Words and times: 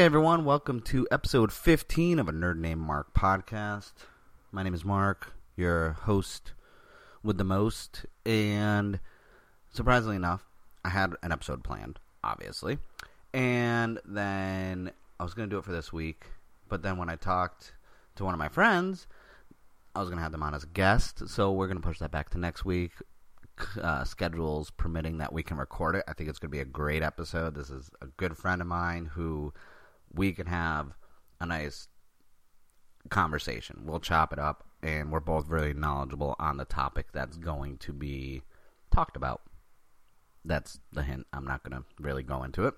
Hey 0.00 0.06
everyone, 0.06 0.46
welcome 0.46 0.80
to 0.84 1.06
episode 1.10 1.52
15 1.52 2.18
of 2.18 2.26
a 2.26 2.32
Nerd 2.32 2.56
Named 2.56 2.80
Mark 2.80 3.12
podcast. 3.12 3.92
My 4.50 4.62
name 4.62 4.72
is 4.72 4.82
Mark, 4.82 5.34
your 5.58 5.90
host 5.90 6.54
with 7.22 7.36
the 7.36 7.44
most, 7.44 8.06
and 8.24 8.98
surprisingly 9.70 10.16
enough, 10.16 10.46
I 10.86 10.88
had 10.88 11.12
an 11.22 11.32
episode 11.32 11.62
planned, 11.62 11.98
obviously, 12.24 12.78
and 13.34 14.00
then 14.06 14.90
I 15.18 15.22
was 15.22 15.34
going 15.34 15.50
to 15.50 15.54
do 15.54 15.58
it 15.58 15.66
for 15.66 15.72
this 15.72 15.92
week, 15.92 16.28
but 16.66 16.82
then 16.82 16.96
when 16.96 17.10
I 17.10 17.16
talked 17.16 17.74
to 18.16 18.24
one 18.24 18.32
of 18.32 18.38
my 18.38 18.48
friends, 18.48 19.06
I 19.94 20.00
was 20.00 20.08
going 20.08 20.16
to 20.16 20.22
have 20.22 20.32
them 20.32 20.42
on 20.42 20.54
as 20.54 20.64
a 20.64 20.68
guest, 20.68 21.28
so 21.28 21.52
we're 21.52 21.66
going 21.66 21.76
to 21.76 21.86
push 21.86 21.98
that 21.98 22.10
back 22.10 22.30
to 22.30 22.38
next 22.38 22.64
week. 22.64 22.92
Uh, 23.78 24.04
schedules 24.04 24.70
permitting 24.70 25.18
that 25.18 25.34
we 25.34 25.42
can 25.42 25.58
record 25.58 25.94
it. 25.94 26.04
I 26.08 26.14
think 26.14 26.30
it's 26.30 26.38
going 26.38 26.50
to 26.50 26.56
be 26.56 26.62
a 26.62 26.64
great 26.64 27.02
episode. 27.02 27.54
This 27.54 27.68
is 27.68 27.90
a 28.00 28.06
good 28.06 28.38
friend 28.38 28.62
of 28.62 28.66
mine 28.66 29.04
who 29.04 29.52
we 30.14 30.32
can 30.32 30.46
have 30.46 30.92
a 31.40 31.46
nice 31.46 31.88
conversation. 33.08 33.82
We'll 33.84 34.00
chop 34.00 34.32
it 34.32 34.38
up, 34.38 34.64
and 34.82 35.10
we're 35.10 35.20
both 35.20 35.48
really 35.48 35.72
knowledgeable 35.72 36.36
on 36.38 36.56
the 36.56 36.64
topic 36.64 37.06
that's 37.12 37.36
going 37.36 37.78
to 37.78 37.92
be 37.92 38.42
talked 38.90 39.16
about. 39.16 39.42
That's 40.44 40.80
the 40.92 41.02
hint. 41.02 41.26
I'm 41.32 41.46
not 41.46 41.62
going 41.62 41.80
to 41.80 41.84
really 42.02 42.22
go 42.22 42.42
into 42.42 42.66
it. 42.66 42.74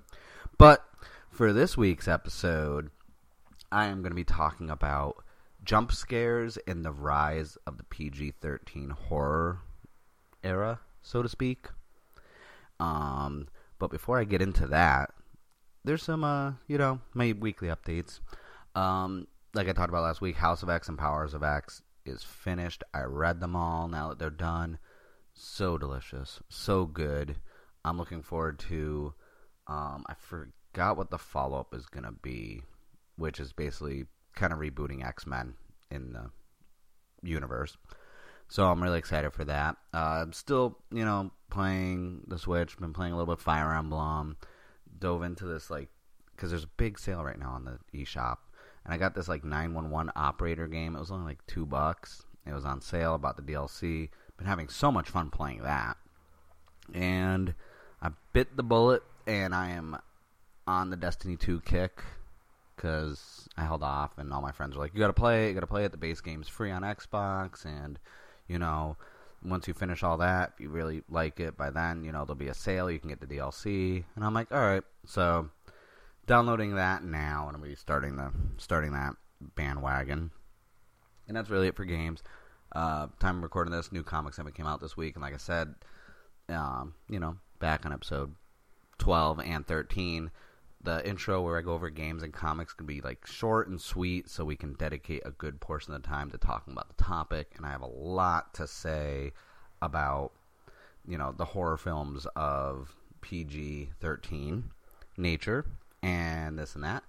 But 0.58 0.84
for 1.30 1.52
this 1.52 1.76
week's 1.76 2.08
episode, 2.08 2.90
I 3.70 3.86
am 3.86 4.02
going 4.02 4.10
to 4.10 4.16
be 4.16 4.24
talking 4.24 4.70
about 4.70 5.24
jump 5.64 5.92
scares 5.92 6.58
and 6.66 6.84
the 6.84 6.92
rise 6.92 7.56
of 7.66 7.78
the 7.78 7.84
PG 7.84 8.34
13 8.40 8.90
horror 8.90 9.60
era, 10.42 10.80
so 11.02 11.22
to 11.22 11.28
speak. 11.28 11.68
Um, 12.80 13.48
but 13.78 13.90
before 13.90 14.18
I 14.18 14.24
get 14.24 14.42
into 14.42 14.66
that, 14.68 15.10
there's 15.84 16.02
some, 16.02 16.24
uh, 16.24 16.52
you 16.66 16.78
know, 16.78 17.00
my 17.14 17.34
weekly 17.38 17.68
updates. 17.68 18.20
Um, 18.74 19.26
like 19.54 19.68
I 19.68 19.72
talked 19.72 19.90
about 19.90 20.04
last 20.04 20.20
week, 20.20 20.36
House 20.36 20.62
of 20.62 20.70
X 20.70 20.88
and 20.88 20.98
Powers 20.98 21.34
of 21.34 21.42
X 21.42 21.82
is 22.04 22.22
finished. 22.22 22.82
I 22.94 23.02
read 23.02 23.40
them 23.40 23.56
all 23.56 23.88
now 23.88 24.08
that 24.08 24.18
they're 24.18 24.30
done. 24.30 24.78
So 25.34 25.78
delicious, 25.78 26.40
so 26.48 26.84
good. 26.84 27.36
I'm 27.84 27.98
looking 27.98 28.22
forward 28.22 28.58
to. 28.70 29.14
Um, 29.66 30.04
I 30.06 30.14
forgot 30.14 30.96
what 30.96 31.10
the 31.10 31.18
follow 31.18 31.58
up 31.58 31.74
is 31.74 31.86
gonna 31.86 32.12
be, 32.12 32.62
which 33.16 33.40
is 33.40 33.52
basically 33.52 34.06
kind 34.34 34.52
of 34.52 34.58
rebooting 34.58 35.04
X 35.04 35.26
Men 35.26 35.54
in 35.90 36.12
the 36.12 36.30
universe. 37.22 37.76
So 38.48 38.66
I'm 38.66 38.82
really 38.82 38.98
excited 38.98 39.32
for 39.32 39.44
that. 39.44 39.76
Uh, 39.94 40.22
I'm 40.22 40.32
still, 40.32 40.78
you 40.90 41.04
know, 41.04 41.30
playing 41.50 42.24
the 42.26 42.38
Switch. 42.38 42.78
Been 42.78 42.92
playing 42.92 43.12
a 43.12 43.16
little 43.16 43.34
bit 43.34 43.40
of 43.40 43.44
Fire 43.44 43.74
Emblem. 43.74 44.36
Dove 45.02 45.22
into 45.22 45.44
this 45.44 45.70
like 45.70 45.88
because 46.34 46.50
there's 46.50 46.64
a 46.64 46.78
big 46.78 46.98
sale 46.98 47.22
right 47.22 47.38
now 47.38 47.50
on 47.50 47.64
the 47.64 47.78
eShop, 47.92 48.38
and 48.84 48.94
I 48.94 48.98
got 48.98 49.14
this 49.14 49.28
like 49.28 49.44
911 49.44 50.12
operator 50.16 50.68
game. 50.68 50.94
It 50.96 51.00
was 51.00 51.10
only 51.10 51.26
like 51.26 51.46
two 51.46 51.66
bucks. 51.66 52.24
It 52.46 52.54
was 52.54 52.64
on 52.64 52.80
sale. 52.80 53.14
About 53.14 53.36
the 53.36 53.42
DLC. 53.42 54.08
Been 54.38 54.46
having 54.46 54.68
so 54.68 54.90
much 54.90 55.10
fun 55.10 55.30
playing 55.30 55.62
that, 55.62 55.96
and 56.94 57.54
I 58.00 58.10
bit 58.32 58.56
the 58.56 58.62
bullet, 58.62 59.02
and 59.26 59.54
I 59.54 59.70
am 59.70 59.98
on 60.66 60.90
the 60.90 60.96
Destiny 60.96 61.36
2 61.36 61.60
kick 61.60 62.02
because 62.76 63.48
I 63.56 63.64
held 63.64 63.82
off, 63.82 64.16
and 64.18 64.32
all 64.32 64.40
my 64.40 64.52
friends 64.52 64.76
were 64.76 64.82
like, 64.82 64.94
"You 64.94 65.00
got 65.00 65.08
to 65.08 65.12
play. 65.12 65.48
You 65.48 65.54
got 65.54 65.60
to 65.60 65.66
play 65.66 65.84
it. 65.84 65.90
The 65.90 65.98
base 65.98 66.20
game's 66.20 66.48
free 66.48 66.70
on 66.70 66.82
Xbox, 66.82 67.64
and 67.64 67.98
you 68.46 68.58
know." 68.58 68.96
Once 69.44 69.66
you 69.66 69.74
finish 69.74 70.02
all 70.02 70.16
that, 70.18 70.52
if 70.54 70.60
you 70.60 70.68
really 70.68 71.02
like 71.08 71.40
it, 71.40 71.56
by 71.56 71.70
then, 71.70 72.04
you 72.04 72.12
know, 72.12 72.24
there'll 72.24 72.34
be 72.34 72.48
a 72.48 72.54
sale. 72.54 72.90
You 72.90 72.98
can 72.98 73.08
get 73.08 73.20
the 73.20 73.26
DLC. 73.26 74.04
And 74.14 74.24
I'm 74.24 74.34
like, 74.34 74.52
all 74.52 74.60
right. 74.60 74.84
So, 75.04 75.50
downloading 76.26 76.76
that 76.76 77.02
now, 77.02 77.48
and 77.48 77.56
I'm 77.56 77.62
be 77.62 77.74
starting 77.74 78.16
the 78.16 78.30
starting 78.58 78.92
that 78.92 79.14
bandwagon. 79.56 80.30
And 81.26 81.36
that's 81.36 81.50
really 81.50 81.68
it 81.68 81.76
for 81.76 81.84
games. 81.84 82.22
Uh, 82.74 83.08
time 83.20 83.42
recording 83.42 83.72
this, 83.72 83.92
new 83.92 84.02
comics 84.02 84.36
haven't 84.36 84.54
came 84.54 84.66
out 84.66 84.80
this 84.80 84.96
week, 84.96 85.14
and 85.14 85.22
like 85.22 85.34
I 85.34 85.38
said, 85.38 85.74
um, 86.48 86.94
you 87.08 87.20
know, 87.20 87.36
back 87.58 87.84
on 87.84 87.92
episode 87.92 88.34
12 88.98 89.40
and 89.40 89.66
13, 89.66 90.30
the 90.84 91.06
intro 91.08 91.42
where 91.42 91.58
I 91.58 91.62
go 91.62 91.72
over 91.72 91.90
games 91.90 92.22
and 92.22 92.32
comics 92.32 92.72
can 92.72 92.86
be 92.86 93.00
like 93.00 93.26
short 93.26 93.68
and 93.68 93.80
sweet, 93.80 94.28
so 94.28 94.44
we 94.44 94.56
can 94.56 94.74
dedicate 94.74 95.22
a 95.24 95.30
good 95.30 95.60
portion 95.60 95.94
of 95.94 96.02
the 96.02 96.08
time 96.08 96.30
to 96.30 96.38
talking 96.38 96.72
about 96.72 96.88
the 96.88 97.02
topic. 97.02 97.52
And 97.56 97.64
I 97.64 97.70
have 97.70 97.82
a 97.82 97.86
lot 97.86 98.54
to 98.54 98.66
say 98.66 99.32
about, 99.80 100.32
you 101.06 101.18
know, 101.18 101.32
the 101.36 101.44
horror 101.44 101.76
films 101.76 102.26
of 102.36 102.94
PG 103.20 103.90
13 104.00 104.64
nature 105.16 105.66
and 106.02 106.58
this 106.58 106.74
and 106.74 106.84
that. 106.84 107.04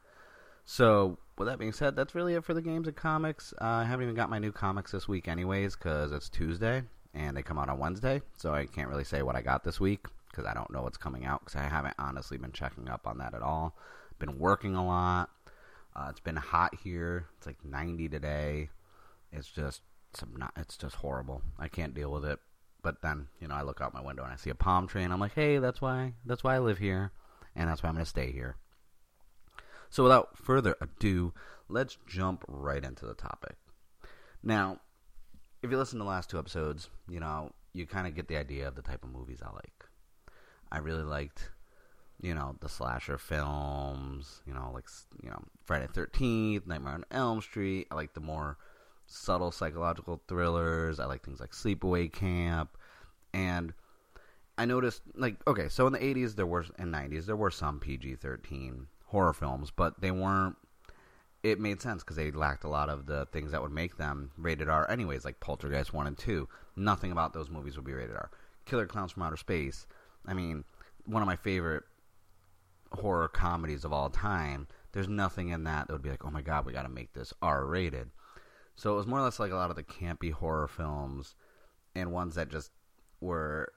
So, 0.65 1.17
with 1.37 1.47
that 1.47 1.57
being 1.57 1.73
said, 1.73 1.95
that's 1.95 2.15
really 2.15 2.35
it 2.35 2.45
for 2.45 2.53
the 2.53 2.61
games 2.61 2.87
and 2.87 2.95
comics. 2.95 3.53
Uh, 3.59 3.65
I 3.65 3.83
haven't 3.85 4.03
even 4.03 4.15
got 4.15 4.29
my 4.29 4.39
new 4.39 4.51
comics 4.51 4.91
this 4.91 5.07
week, 5.07 5.27
anyways, 5.27 5.75
because 5.75 6.11
it's 6.11 6.29
Tuesday 6.29 6.83
and 7.15 7.35
they 7.35 7.41
come 7.41 7.57
out 7.57 7.69
on 7.69 7.79
Wednesday. 7.79 8.21
So 8.37 8.53
I 8.53 8.65
can't 8.65 8.89
really 8.89 9.03
say 9.03 9.23
what 9.23 9.35
I 9.35 9.41
got 9.41 9.63
this 9.63 9.79
week 9.79 10.05
because 10.33 10.49
I 10.49 10.53
don't 10.53 10.71
know 10.71 10.81
what's 10.81 10.97
coming 10.97 11.25
out 11.25 11.41
because 11.41 11.55
I 11.55 11.69
haven't 11.69 11.95
honestly 11.99 12.37
been 12.37 12.51
checking 12.51 12.89
up 12.89 13.05
on 13.05 13.19
that 13.19 13.35
at 13.35 13.43
all. 13.43 13.77
Been 14.17 14.39
working 14.39 14.75
a 14.75 14.85
lot. 14.85 15.29
Uh, 15.95 16.07
it's 16.09 16.19
been 16.19 16.35
hot 16.35 16.73
here. 16.83 17.27
It's 17.37 17.45
like 17.45 17.63
90 17.63 18.09
today. 18.09 18.69
It's 19.31 19.47
just 19.47 19.81
it's 20.57 20.77
just 20.77 20.95
horrible. 20.95 21.41
I 21.57 21.67
can't 21.67 21.93
deal 21.93 22.11
with 22.11 22.25
it. 22.25 22.39
But 22.81 23.01
then 23.01 23.27
you 23.39 23.47
know 23.47 23.55
I 23.55 23.61
look 23.61 23.79
out 23.79 23.93
my 23.93 24.01
window 24.01 24.23
and 24.23 24.33
I 24.33 24.35
see 24.35 24.49
a 24.49 24.55
palm 24.55 24.87
tree 24.87 25.03
and 25.03 25.13
I'm 25.13 25.19
like, 25.19 25.35
hey, 25.35 25.59
that's 25.59 25.81
why 25.81 26.13
that's 26.25 26.43
why 26.43 26.55
I 26.55 26.59
live 26.59 26.79
here, 26.79 27.11
and 27.55 27.69
that's 27.69 27.81
why 27.81 27.89
I'm 27.89 27.95
gonna 27.95 28.05
stay 28.05 28.31
here. 28.31 28.57
So 29.89 30.03
without 30.03 30.37
further 30.37 30.75
ado, 30.81 31.33
let's 31.69 31.97
jump 32.07 32.43
right 32.47 32.83
into 32.83 33.05
the 33.05 33.13
topic. 33.13 33.55
Now, 34.41 34.79
if 35.61 35.71
you 35.71 35.77
listen 35.77 35.99
to 35.99 36.03
the 36.03 36.09
last 36.09 36.29
two 36.29 36.39
episodes, 36.39 36.89
you 37.07 37.19
know, 37.19 37.51
you 37.73 37.85
kind 37.85 38.07
of 38.07 38.15
get 38.15 38.27
the 38.27 38.37
idea 38.37 38.67
of 38.67 38.75
the 38.75 38.81
type 38.81 39.03
of 39.03 39.11
movies 39.11 39.39
I 39.41 39.53
like. 39.53 39.85
I 40.73 40.79
really 40.79 41.03
liked, 41.03 41.51
you 42.19 42.33
know, 42.33 42.55
the 42.59 42.67
slasher 42.67 43.19
films, 43.19 44.41
you 44.45 44.53
know, 44.53 44.71
like, 44.73 44.85
you 45.21 45.29
know, 45.29 45.41
Friday 45.63 45.87
the 45.93 46.01
13th, 46.01 46.65
Nightmare 46.65 46.93
on 46.93 47.05
Elm 47.11 47.41
Street. 47.41 47.87
I 47.91 47.95
like 47.95 48.13
the 48.13 48.19
more 48.19 48.57
subtle 49.05 49.51
psychological 49.51 50.21
thrillers. 50.27 50.99
I 50.99 51.05
like 51.05 51.23
things 51.23 51.39
like 51.39 51.51
Sleepaway 51.51 52.11
Camp. 52.11 52.75
And 53.35 53.73
I 54.57 54.65
noticed, 54.65 55.03
like, 55.15 55.37
okay, 55.47 55.69
so 55.69 55.85
in 55.87 55.93
the 55.93 55.99
80s, 55.99 56.35
there 56.35 56.47
were, 56.47 56.65
and 56.77 56.93
90s, 56.93 57.27
there 57.27 57.35
were 57.35 57.51
some 57.51 57.79
PG 57.79 58.15
13 58.15 58.87
horror 59.05 59.33
films, 59.33 59.71
but 59.71 60.01
they 60.01 60.11
weren't. 60.11 60.55
It 61.43 61.59
made 61.59 61.81
sense 61.81 62.03
because 62.03 62.15
they 62.15 62.31
lacked 62.31 62.63
a 62.63 62.69
lot 62.69 62.89
of 62.89 63.05
the 63.05 63.27
things 63.33 63.51
that 63.51 63.61
would 63.61 63.71
make 63.71 63.97
them 63.97 64.31
rated 64.37 64.69
R, 64.69 64.89
anyways, 64.89 65.25
like 65.25 65.39
Poltergeist 65.39 65.93
1 65.93 66.07
and 66.07 66.17
2. 66.17 66.47
Nothing 66.77 67.11
about 67.11 67.33
those 67.33 67.49
movies 67.49 67.75
would 67.75 67.85
be 67.85 67.93
rated 67.93 68.15
R. 68.15 68.31
Killer 68.65 68.87
Clowns 68.87 69.11
from 69.11 69.23
Outer 69.23 69.35
Space, 69.35 69.85
I 70.25 70.33
mean, 70.33 70.63
one 71.05 71.21
of 71.21 71.27
my 71.27 71.35
favorite 71.35 71.83
horror 72.91 73.27
comedies 73.27 73.85
of 73.85 73.93
all 73.93 74.09
time. 74.09 74.67
There's 74.91 75.07
nothing 75.07 75.49
in 75.49 75.63
that 75.63 75.87
that 75.87 75.93
would 75.93 76.01
be 76.01 76.09
like, 76.09 76.25
oh 76.25 76.31
my 76.31 76.41
god, 76.41 76.65
we 76.65 76.73
got 76.73 76.83
to 76.83 76.89
make 76.89 77.13
this 77.13 77.33
R 77.41 77.65
rated. 77.65 78.11
So 78.75 78.93
it 78.93 78.97
was 78.97 79.07
more 79.07 79.19
or 79.19 79.23
less 79.23 79.39
like 79.39 79.51
a 79.51 79.55
lot 79.55 79.69
of 79.69 79.75
the 79.75 79.83
campy 79.83 80.31
horror 80.31 80.67
films 80.67 81.35
and 81.95 82.11
ones 82.11 82.35
that 82.35 82.49
just 82.49 82.71
were 83.19 83.71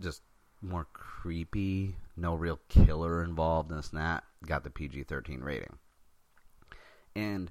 just 0.00 0.22
more 0.60 0.86
creepy, 0.92 1.96
no 2.16 2.34
real 2.34 2.60
killer 2.68 3.22
involved 3.22 3.70
in 3.70 3.76
this 3.76 3.90
and 3.90 4.00
that, 4.00 4.24
got 4.46 4.64
the 4.64 4.70
PG 4.70 5.04
13 5.04 5.40
rating. 5.40 5.78
And 7.14 7.50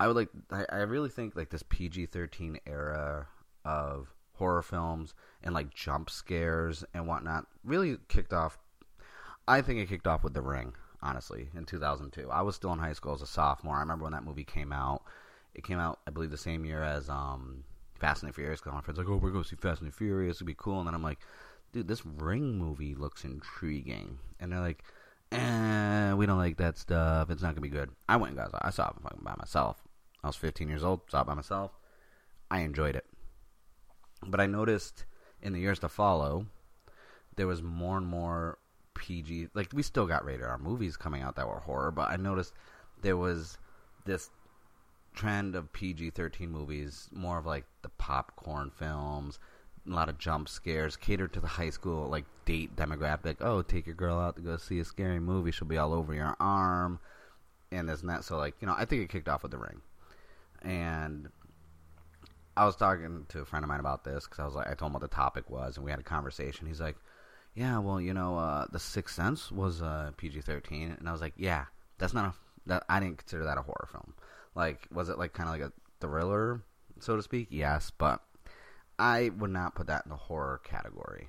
I 0.00 0.06
would 0.06 0.16
like, 0.16 0.28
I, 0.50 0.64
I 0.70 0.76
really 0.78 1.08
think 1.08 1.36
like 1.36 1.50
this 1.50 1.64
PG 1.68 2.06
13 2.06 2.58
era 2.66 3.28
of 3.64 4.14
horror 4.36 4.62
films 4.62 5.14
and 5.42 5.54
like 5.54 5.74
jump 5.74 6.10
scares 6.10 6.84
and 6.94 7.06
whatnot 7.06 7.46
really 7.64 7.98
kicked 8.08 8.32
off. 8.32 8.58
I 9.48 9.62
think 9.62 9.80
it 9.80 9.88
kicked 9.88 10.06
off 10.06 10.24
with 10.24 10.34
The 10.34 10.42
Ring, 10.42 10.72
honestly, 11.02 11.48
in 11.54 11.64
2002. 11.66 12.30
I 12.30 12.42
was 12.42 12.56
still 12.56 12.72
in 12.72 12.78
high 12.78 12.94
school 12.94 13.14
as 13.14 13.22
a 13.22 13.26
sophomore. 13.26 13.76
I 13.76 13.80
remember 13.80 14.04
when 14.04 14.12
that 14.12 14.24
movie 14.24 14.44
came 14.44 14.72
out. 14.72 15.02
It 15.54 15.64
came 15.64 15.78
out, 15.78 16.00
I 16.06 16.10
believe, 16.10 16.30
the 16.30 16.36
same 16.36 16.64
year 16.64 16.82
as 16.82 17.08
um, 17.08 17.64
Fast 17.94 18.22
and 18.22 18.34
Furious. 18.34 18.60
Because 18.60 18.74
my 18.74 18.80
friends 18.80 18.98
like, 18.98 19.08
"Oh, 19.08 19.16
we're 19.16 19.30
going 19.30 19.44
to 19.44 19.48
see 19.48 19.56
Fast 19.56 19.82
and 19.82 19.94
Furious. 19.94 20.38
It'll 20.38 20.46
be 20.46 20.54
cool." 20.58 20.80
And 20.80 20.86
then 20.88 20.94
I'm 20.94 21.02
like, 21.02 21.20
dude, 21.72 21.88
this 21.88 22.06
Ring 22.06 22.58
movie 22.58 22.94
looks 22.94 23.24
intriguing. 23.24 24.18
And 24.40 24.50
they're 24.50 24.60
like, 24.60 24.82
eh, 25.32 26.12
we 26.14 26.26
don't 26.26 26.38
like 26.38 26.56
that 26.58 26.78
stuff. 26.78 27.30
It's 27.30 27.42
not 27.42 27.48
going 27.48 27.56
to 27.56 27.60
be 27.60 27.68
good. 27.68 27.90
I 28.08 28.16
went 28.16 28.36
and 28.36 28.50
got 28.50 28.60
I 28.62 28.70
saw 28.70 28.88
it 28.88 28.96
by 29.22 29.34
myself. 29.36 29.82
I 30.22 30.28
was 30.28 30.36
15 30.36 30.68
years 30.68 30.82
old, 30.82 31.02
saw 31.10 31.22
it 31.22 31.26
by 31.26 31.34
myself. 31.34 31.72
I 32.50 32.60
enjoyed 32.60 32.96
it. 32.96 33.04
But 34.26 34.40
I 34.40 34.46
noticed 34.46 35.04
in 35.42 35.52
the 35.52 35.60
years 35.60 35.78
to 35.80 35.88
follow, 35.88 36.46
there 37.36 37.46
was 37.46 37.62
more 37.62 37.96
and 37.96 38.06
more 38.06 38.58
PG. 38.94 39.48
Like, 39.54 39.70
we 39.72 39.82
still 39.82 40.06
got 40.06 40.24
rated 40.24 40.44
R 40.44 40.58
movies 40.58 40.96
coming 40.96 41.22
out 41.22 41.36
that 41.36 41.48
were 41.48 41.60
horror, 41.60 41.90
but 41.90 42.10
I 42.10 42.16
noticed 42.16 42.54
there 43.02 43.16
was 43.16 43.58
this 44.04 44.30
trend 45.14 45.54
of 45.54 45.72
PG 45.72 46.10
13 46.10 46.50
movies, 46.50 47.08
more 47.12 47.38
of 47.38 47.46
like 47.46 47.64
the 47.82 47.88
popcorn 47.90 48.70
films 48.70 49.38
a 49.88 49.94
lot 49.94 50.08
of 50.08 50.18
jump 50.18 50.48
scares, 50.48 50.96
catered 50.96 51.32
to 51.32 51.40
the 51.40 51.46
high 51.46 51.70
school 51.70 52.08
like 52.08 52.24
date 52.44 52.74
demographic. 52.76 53.36
Oh, 53.40 53.62
take 53.62 53.86
your 53.86 53.94
girl 53.94 54.18
out 54.18 54.36
to 54.36 54.42
go 54.42 54.56
see 54.56 54.80
a 54.80 54.84
scary 54.84 55.20
movie; 55.20 55.50
she'll 55.50 55.68
be 55.68 55.78
all 55.78 55.94
over 55.94 56.14
your 56.14 56.36
arm, 56.40 56.98
and 57.70 57.88
this 57.88 58.00
and 58.00 58.10
that. 58.10 58.24
So, 58.24 58.36
like, 58.36 58.54
you 58.60 58.66
know, 58.66 58.74
I 58.76 58.84
think 58.84 59.02
it 59.02 59.08
kicked 59.08 59.28
off 59.28 59.42
with 59.42 59.52
The 59.52 59.58
Ring, 59.58 59.80
and 60.62 61.28
I 62.56 62.64
was 62.64 62.76
talking 62.76 63.26
to 63.28 63.40
a 63.40 63.44
friend 63.44 63.64
of 63.64 63.68
mine 63.68 63.80
about 63.80 64.04
this 64.04 64.24
because 64.24 64.38
I 64.38 64.44
was 64.44 64.54
like, 64.54 64.68
I 64.68 64.74
told 64.74 64.90
him 64.90 64.94
what 64.94 65.02
the 65.02 65.08
topic 65.08 65.50
was, 65.50 65.76
and 65.76 65.84
we 65.84 65.90
had 65.90 66.00
a 66.00 66.04
conversation. 66.04 66.66
He's 66.66 66.80
like, 66.80 66.96
"Yeah, 67.54 67.78
well, 67.78 68.00
you 68.00 68.14
know, 68.14 68.38
uh, 68.38 68.66
The 68.70 68.78
Sixth 68.78 69.14
Sense 69.14 69.52
was 69.52 69.82
uh, 69.82 70.12
PG 70.16 70.40
thirteen, 70.42 70.96
and 70.98 71.08
I 71.08 71.12
was 71.12 71.20
like, 71.20 71.34
"Yeah, 71.36 71.66
that's 71.98 72.14
not 72.14 72.26
a 72.26 72.34
that 72.66 72.84
I 72.88 73.00
didn't 73.00 73.18
consider 73.18 73.44
that 73.44 73.58
a 73.58 73.62
horror 73.62 73.88
film. 73.90 74.14
Like, 74.54 74.86
was 74.92 75.08
it 75.08 75.18
like 75.18 75.32
kind 75.32 75.48
of 75.48 75.54
like 75.54 75.62
a 75.62 75.72
thriller, 76.00 76.62
so 77.00 77.16
to 77.16 77.22
speak? 77.22 77.48
Yes, 77.50 77.90
but 77.96 78.22
I 78.98 79.30
would 79.38 79.50
not 79.50 79.74
put 79.74 79.86
that 79.86 80.04
in 80.04 80.10
the 80.10 80.16
horror 80.16 80.60
category. 80.64 81.28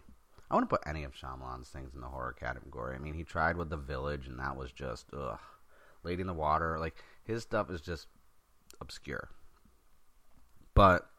I 0.50 0.56
wouldn't 0.56 0.70
put 0.70 0.84
any 0.86 1.04
of 1.04 1.14
Shyamalan's 1.14 1.70
things 1.70 1.94
in 1.94 2.02
the 2.02 2.08
horror 2.08 2.34
category. 2.34 2.96
I 2.96 3.00
mean, 3.00 3.14
he 3.14 3.24
tried 3.24 3.58
with 3.58 3.70
The 3.70 3.78
Village, 3.78 4.28
and 4.28 4.40
that 4.40 4.56
was 4.56 4.72
just 4.72 5.08
ugh. 5.14 5.40
Lady 6.04 6.22
in 6.22 6.28
the 6.28 6.34
Water, 6.34 6.80
like 6.80 6.96
his 7.24 7.44
stuff 7.44 7.70
is 7.70 7.82
just 7.82 8.08
obscure. 8.80 9.30
But 10.74 11.10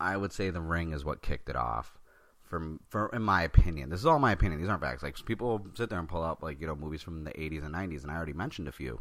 I 0.00 0.16
would 0.16 0.32
say 0.32 0.50
The 0.50 0.60
Ring 0.60 0.92
is 0.92 1.04
what 1.04 1.22
kicked 1.22 1.48
it 1.48 1.56
off. 1.56 1.98
For, 2.42 2.78
for 2.88 3.10
in 3.12 3.22
my 3.22 3.42
opinion, 3.42 3.90
this 3.90 4.00
is 4.00 4.06
all 4.06 4.18
my 4.18 4.32
opinion. 4.32 4.60
These 4.60 4.70
aren't 4.70 4.82
facts. 4.82 5.02
Like 5.02 5.22
people 5.26 5.66
sit 5.74 5.90
there 5.90 5.98
and 5.98 6.08
pull 6.08 6.22
up 6.22 6.42
like 6.42 6.60
you 6.60 6.66
know 6.66 6.74
movies 6.74 7.02
from 7.02 7.24
the 7.24 7.32
80s 7.32 7.64
and 7.64 7.74
90s, 7.74 8.02
and 8.02 8.10
I 8.10 8.16
already 8.16 8.32
mentioned 8.32 8.68
a 8.68 8.72
few. 8.72 9.00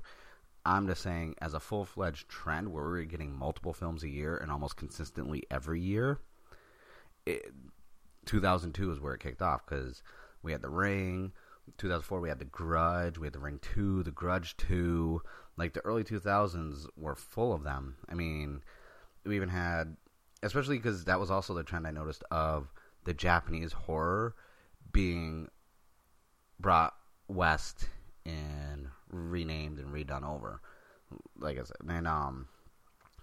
I'm 0.66 0.86
just 0.86 1.02
saying, 1.02 1.36
as 1.40 1.54
a 1.54 1.62
full 1.62 1.86
fledged 1.86 2.28
trend 2.28 2.74
where 2.74 2.84
we're 2.84 3.04
getting 3.06 3.32
multiple 3.32 3.72
films 3.72 4.04
a 4.04 4.10
year 4.10 4.36
and 4.36 4.52
almost 4.52 4.76
consistently 4.76 5.44
every 5.50 5.80
year, 5.80 6.20
it, 7.26 7.54
2002 8.26 8.92
is 8.92 9.00
where 9.00 9.14
it 9.14 9.22
kicked 9.22 9.42
off 9.42 9.66
because 9.66 10.04
we 10.44 10.52
had 10.52 10.62
The 10.62 10.70
Ring. 10.70 11.32
2004 11.78 12.20
we 12.20 12.30
had 12.30 12.40
The 12.40 12.46
Grudge. 12.46 13.18
We 13.18 13.28
had 13.28 13.34
The 13.34 13.40
Ring 13.40 13.60
2, 13.62 14.04
The 14.04 14.12
Grudge 14.12 14.58
2. 14.58 15.22
Like 15.56 15.74
the 15.74 15.86
early 15.86 16.04
2000s 16.04 16.86
were 16.98 17.16
full 17.16 17.54
of 17.54 17.64
them. 17.64 17.96
I 18.10 18.14
mean, 18.14 18.62
we 19.26 19.38
even 19.38 19.50
had, 19.50 19.96
especially 20.44 20.78
because 20.78 21.06
that 21.06 21.20
was 21.20 21.32
also 21.32 21.54
the 21.54 21.64
trend 21.64 21.88
I 21.88 21.92
noticed 21.92 22.24
of 22.32 22.72
the 23.04 23.14
Japanese 23.14 23.74
horror 23.74 24.36
being 24.92 25.50
brought 26.60 26.94
west 27.28 27.90
and 28.26 28.88
renamed 29.10 29.80
and 29.80 29.94
redone 29.94 30.28
over. 30.28 30.62
Like 31.40 31.58
I 31.58 31.64
said, 31.64 31.78
and 31.88 32.08
um, 32.08 32.48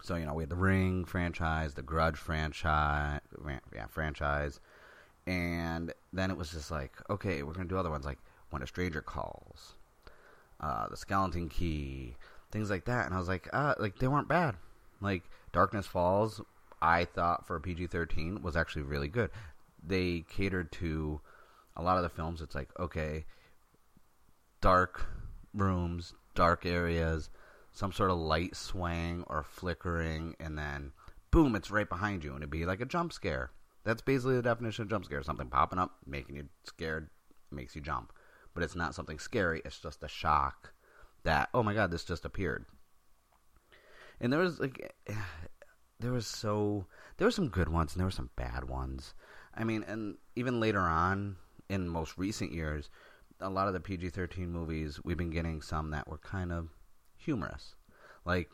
so 0.02 0.16
you 0.16 0.25
know 0.25 0.34
we 0.34 0.43
had 0.43 0.50
the 0.50 0.56
Ring 0.56 1.05
franchise, 1.05 1.75
the 1.75 1.82
Grudge 1.82 2.16
franchise, 2.16 3.20
yeah, 3.75 3.87
franchise, 3.88 4.61
and 5.26 5.93
then 6.12 6.31
it 6.31 6.37
was 6.37 6.50
just 6.50 6.70
like, 6.70 6.93
okay, 7.11 7.43
we're 7.43 7.52
gonna 7.52 7.69
do 7.69 7.78
other 7.78 7.90
ones 7.90 8.06
like 8.06 8.19
When 8.50 8.62
a 8.62 8.66
Stranger 8.66 9.02
Calls, 9.02 9.75
uh, 10.61 10.88
the 10.88 10.96
Skeleton 10.96 11.49
Key, 11.49 12.16
things 12.50 12.70
like 12.70 12.87
that. 12.87 13.05
And 13.06 13.14
I 13.14 13.19
was 13.19 13.28
like, 13.28 13.49
uh, 13.52 13.75
like 13.78 13.99
they 13.99 14.08
weren't 14.08 14.28
bad. 14.28 14.56
Like 15.00 15.25
Darkness 15.52 15.87
Falls, 15.87 16.40
I 16.84 17.06
thought 17.06 17.46
for 17.46 17.58
PG 17.58 17.86
thirteen 17.86 18.42
was 18.42 18.56
actually 18.56 18.82
really 18.82 19.08
good. 19.08 19.31
They 19.82 20.26
catered 20.28 20.70
to 20.72 21.22
a 21.75 21.82
lot 21.82 21.96
of 21.96 22.02
the 22.02 22.10
films. 22.10 22.42
It's 22.42 22.54
like 22.54 22.69
okay, 22.78 23.25
dark 24.60 25.06
rooms, 25.54 26.12
dark 26.34 26.66
areas, 26.66 27.31
some 27.72 27.90
sort 27.90 28.10
of 28.10 28.19
light 28.19 28.54
swaying 28.54 29.25
or 29.28 29.42
flickering, 29.42 30.36
and 30.38 30.58
then 30.58 30.92
boom, 31.31 31.56
it's 31.56 31.70
right 31.70 31.88
behind 31.88 32.22
you, 32.22 32.32
and 32.32 32.40
it'd 32.40 32.50
be 32.50 32.66
like 32.66 32.82
a 32.82 32.87
jump 32.87 33.14
scare. 33.14 33.50
That's 33.84 34.02
basically 34.02 34.37
the 34.37 34.42
definition 34.42 34.82
of 34.82 34.90
jump 34.90 35.06
scare: 35.06 35.22
something 35.22 35.48
popping 35.48 35.78
up, 35.78 35.96
making 36.04 36.37
you 36.37 36.48
scared, 36.64 37.08
makes 37.50 37.75
you 37.75 37.80
jump. 37.80 38.12
But 38.52 38.62
it's 38.62 38.76
not 38.76 38.94
something 38.94 39.19
scary; 39.19 39.62
it's 39.64 39.80
just 39.80 40.02
a 40.02 40.08
shock 40.08 40.75
that 41.22 41.48
oh 41.54 41.62
my 41.62 41.72
god, 41.72 41.90
this 41.90 42.04
just 42.04 42.26
appeared. 42.26 42.66
And 44.20 44.32
there 44.32 44.40
was 44.40 44.60
like, 44.60 44.94
there 46.04 46.12
was 46.12 46.26
so 46.26 46.86
there 47.16 47.26
were 47.26 47.32
some 47.32 47.48
good 47.48 47.68
ones 47.68 47.92
and 47.92 48.00
there 48.00 48.06
were 48.06 48.10
some 48.10 48.30
bad 48.36 48.68
ones. 48.68 49.14
I 49.54 49.64
mean, 49.64 49.84
and 49.84 50.16
even 50.36 50.60
later 50.60 50.80
on 50.80 51.36
in 51.68 51.88
most 51.88 52.18
recent 52.18 52.52
years, 52.52 52.90
a 53.40 53.48
lot 53.48 53.68
of 53.68 53.74
the 53.74 53.80
PG 53.80 54.10
13 54.10 54.50
movies, 54.50 55.00
we've 55.02 55.16
been 55.16 55.30
getting 55.30 55.62
some 55.62 55.90
that 55.90 56.08
were 56.08 56.18
kind 56.18 56.52
of 56.52 56.68
humorous. 57.16 57.74
Like, 58.24 58.50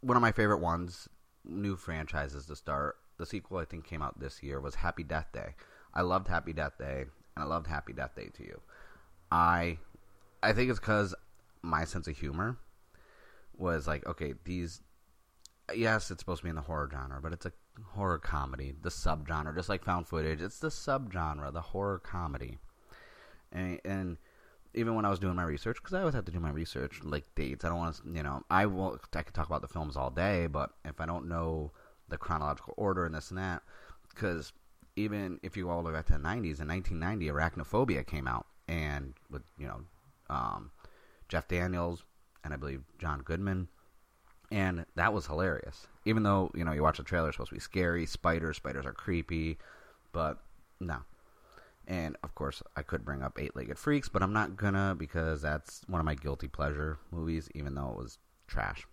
one 0.00 0.16
of 0.16 0.20
my 0.20 0.32
favorite 0.32 0.60
ones, 0.60 1.08
new 1.44 1.76
franchises 1.76 2.46
to 2.46 2.56
start, 2.56 2.96
the 3.18 3.26
sequel 3.26 3.58
I 3.58 3.64
think 3.64 3.84
came 3.84 4.02
out 4.02 4.18
this 4.18 4.42
year, 4.42 4.60
was 4.60 4.74
Happy 4.74 5.02
Death 5.02 5.28
Day. 5.32 5.54
I 5.94 6.02
loved 6.02 6.28
Happy 6.28 6.52
Death 6.52 6.78
Day, 6.78 7.04
and 7.36 7.44
I 7.44 7.44
loved 7.44 7.66
Happy 7.66 7.92
Death 7.92 8.14
Day 8.16 8.30
to 8.34 8.42
You. 8.42 8.60
I, 9.30 9.78
I 10.42 10.52
think 10.52 10.70
it's 10.70 10.80
because 10.80 11.14
my 11.62 11.84
sense 11.84 12.08
of 12.08 12.18
humor 12.18 12.56
was 13.56 13.86
like, 13.86 14.06
okay, 14.06 14.34
these, 14.44 14.80
yes, 15.76 16.10
it's 16.10 16.20
supposed 16.20 16.40
to 16.40 16.44
be 16.44 16.50
in 16.50 16.56
the 16.56 16.62
horror 16.62 16.88
genre, 16.90 17.20
but 17.22 17.32
it's 17.32 17.46
a 17.46 17.52
horror 17.94 18.18
comedy, 18.18 18.74
the 18.82 18.90
subgenre, 18.90 19.54
just 19.54 19.68
like 19.68 19.84
found 19.84 20.06
footage. 20.06 20.40
It's 20.40 20.58
the 20.58 20.68
subgenre, 20.68 21.52
the 21.52 21.60
horror 21.60 21.98
comedy 21.98 22.58
and, 23.52 23.80
and 23.84 24.16
even 24.74 24.94
when 24.94 25.04
I 25.04 25.10
was 25.10 25.18
doing 25.18 25.36
my 25.36 25.44
research, 25.44 25.76
because 25.76 25.94
I 25.94 26.00
always 26.00 26.14
have 26.14 26.24
to 26.24 26.32
do 26.32 26.40
my 26.40 26.50
research, 26.50 27.00
like 27.02 27.24
dates. 27.34 27.64
I 27.64 27.68
don't 27.68 27.78
want 27.78 27.96
to, 27.96 28.02
you 28.10 28.22
know, 28.22 28.42
I 28.50 28.66
will. 28.66 28.98
I 29.14 29.22
could 29.22 29.34
talk 29.34 29.46
about 29.46 29.60
the 29.60 29.68
films 29.68 29.96
all 29.96 30.10
day, 30.10 30.46
but 30.46 30.70
if 30.84 31.00
I 31.00 31.06
don't 31.06 31.28
know 31.28 31.72
the 32.08 32.16
chronological 32.16 32.74
order 32.76 33.04
and 33.04 33.14
this 33.14 33.30
and 33.30 33.38
that, 33.38 33.62
because 34.08 34.52
even 34.96 35.38
if 35.42 35.56
you 35.56 35.64
go 35.64 35.70
all 35.70 35.82
the 35.82 35.88
way 35.88 35.94
back 35.94 36.06
to 36.06 36.14
the 36.14 36.18
'90s, 36.18 36.60
in 36.60 36.68
1990, 36.68 37.26
Arachnophobia 37.28 38.06
came 38.06 38.26
out, 38.26 38.46
and 38.66 39.12
with 39.30 39.42
you 39.58 39.66
know, 39.66 39.80
um, 40.30 40.70
Jeff 41.28 41.48
Daniels 41.48 42.04
and 42.44 42.52
I 42.52 42.56
believe 42.56 42.82
John 42.98 43.20
Goodman, 43.20 43.68
and 44.52 44.84
that 44.96 45.12
was 45.12 45.26
hilarious. 45.26 45.86
Even 46.04 46.22
though 46.22 46.50
you 46.54 46.64
know 46.64 46.72
you 46.72 46.82
watch 46.82 46.98
the 46.98 47.02
trailer, 47.02 47.28
it's 47.28 47.36
supposed 47.36 47.48
to 47.48 47.56
be 47.56 47.60
scary, 47.60 48.06
spiders, 48.06 48.58
spiders 48.58 48.84
are 48.84 48.92
creepy, 48.92 49.58
but 50.12 50.38
no, 50.78 50.98
and 51.88 52.16
of 52.22 52.34
course, 52.34 52.62
I 52.76 52.82
could 52.82 53.04
bring 53.04 53.22
up 53.22 53.38
Eight 53.40 53.56
Legged 53.56 53.78
Freaks, 53.78 54.08
but 54.08 54.22
I'm 54.22 54.32
not 54.32 54.56
gonna 54.56 54.94
because 54.96 55.40
that's 55.42 55.82
one 55.88 56.00
of 56.00 56.04
my 56.04 56.14
guilty 56.14 56.48
pleasure 56.48 56.98
movies, 57.10 57.48
even 57.54 57.74
though 57.74 57.90
it 57.90 57.96
was 57.96 58.18
trash. 58.46 58.86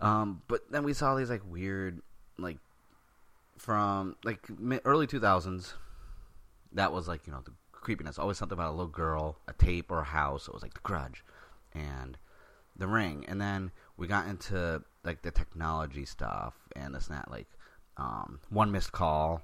Um, 0.00 0.42
but 0.48 0.70
then 0.70 0.82
we 0.82 0.92
saw 0.92 1.14
these 1.14 1.30
like 1.30 1.42
weird, 1.48 2.02
like 2.36 2.58
from 3.56 4.16
like 4.24 4.40
early 4.84 5.06
2000s. 5.06 5.74
That 6.72 6.92
was 6.92 7.06
like 7.06 7.26
you 7.26 7.32
know 7.32 7.40
the 7.44 7.52
creepiness. 7.70 8.18
Always 8.18 8.36
something 8.36 8.58
about 8.58 8.70
a 8.70 8.76
little 8.76 8.88
girl, 8.88 9.38
a 9.46 9.52
tape, 9.52 9.92
or 9.92 10.00
a 10.00 10.04
house. 10.04 10.48
It 10.48 10.54
was 10.54 10.62
like 10.62 10.74
The 10.74 10.80
Grudge, 10.82 11.24
and 11.72 12.18
The 12.76 12.88
Ring, 12.88 13.24
and 13.28 13.40
then 13.40 13.70
we 13.96 14.06
got 14.06 14.26
into 14.26 14.82
like 15.04 15.22
the 15.22 15.30
technology 15.30 16.04
stuff 16.04 16.54
and 16.74 16.94
this 16.94 17.08
and 17.08 17.16
that, 17.16 17.30
like 17.30 17.46
um, 17.96 18.40
One 18.50 18.72
Missed 18.72 18.92
Call, 18.92 19.42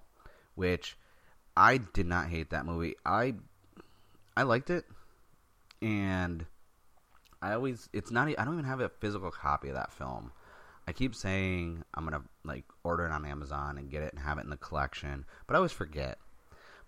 which 0.55 0.97
I 1.57 1.79
did 1.79 2.07
not 2.07 2.29
hate 2.29 2.51
that 2.51 2.67
movie. 2.67 2.97
I 3.05 3.35
I 4.37 4.43
liked 4.43 4.71
it, 4.71 4.85
and 5.83 6.47
I 7.43 7.53
always 7.53 7.89
it's 7.93 8.11
not. 8.11 8.29
I 8.29 8.45
don't 8.45 8.55
even 8.55 8.65
have 8.65 8.81
a 8.81 8.89
physical 8.89 9.31
copy 9.31 9.69
of 9.69 9.75
that 9.75 9.93
film. 9.93 10.33
I 10.89 10.93
keep 10.93 11.15
saying 11.15 11.85
I'm 11.95 12.05
gonna 12.05 12.23
like 12.45 12.65
order 12.83 13.07
it 13.07 13.13
on 13.13 13.25
Amazon 13.25 13.79
and 13.79 13.91
get 13.91 14.03
it 14.03 14.13
and 14.13 14.23
have 14.23 14.39
it 14.39 14.45
in 14.45 14.51
the 14.51 14.57
collection, 14.57 15.25
but 15.47 15.55
I 15.55 15.59
always 15.59 15.73
forget. 15.73 16.19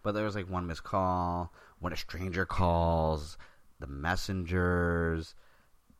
But 0.02 0.12
there 0.12 0.24
was 0.24 0.34
like 0.34 0.50
one 0.50 0.66
missed 0.66 0.82
call, 0.82 1.52
when 1.78 1.92
a 1.92 1.96
stranger 1.96 2.44
calls, 2.44 3.38
the 3.78 3.86
messengers. 3.86 5.34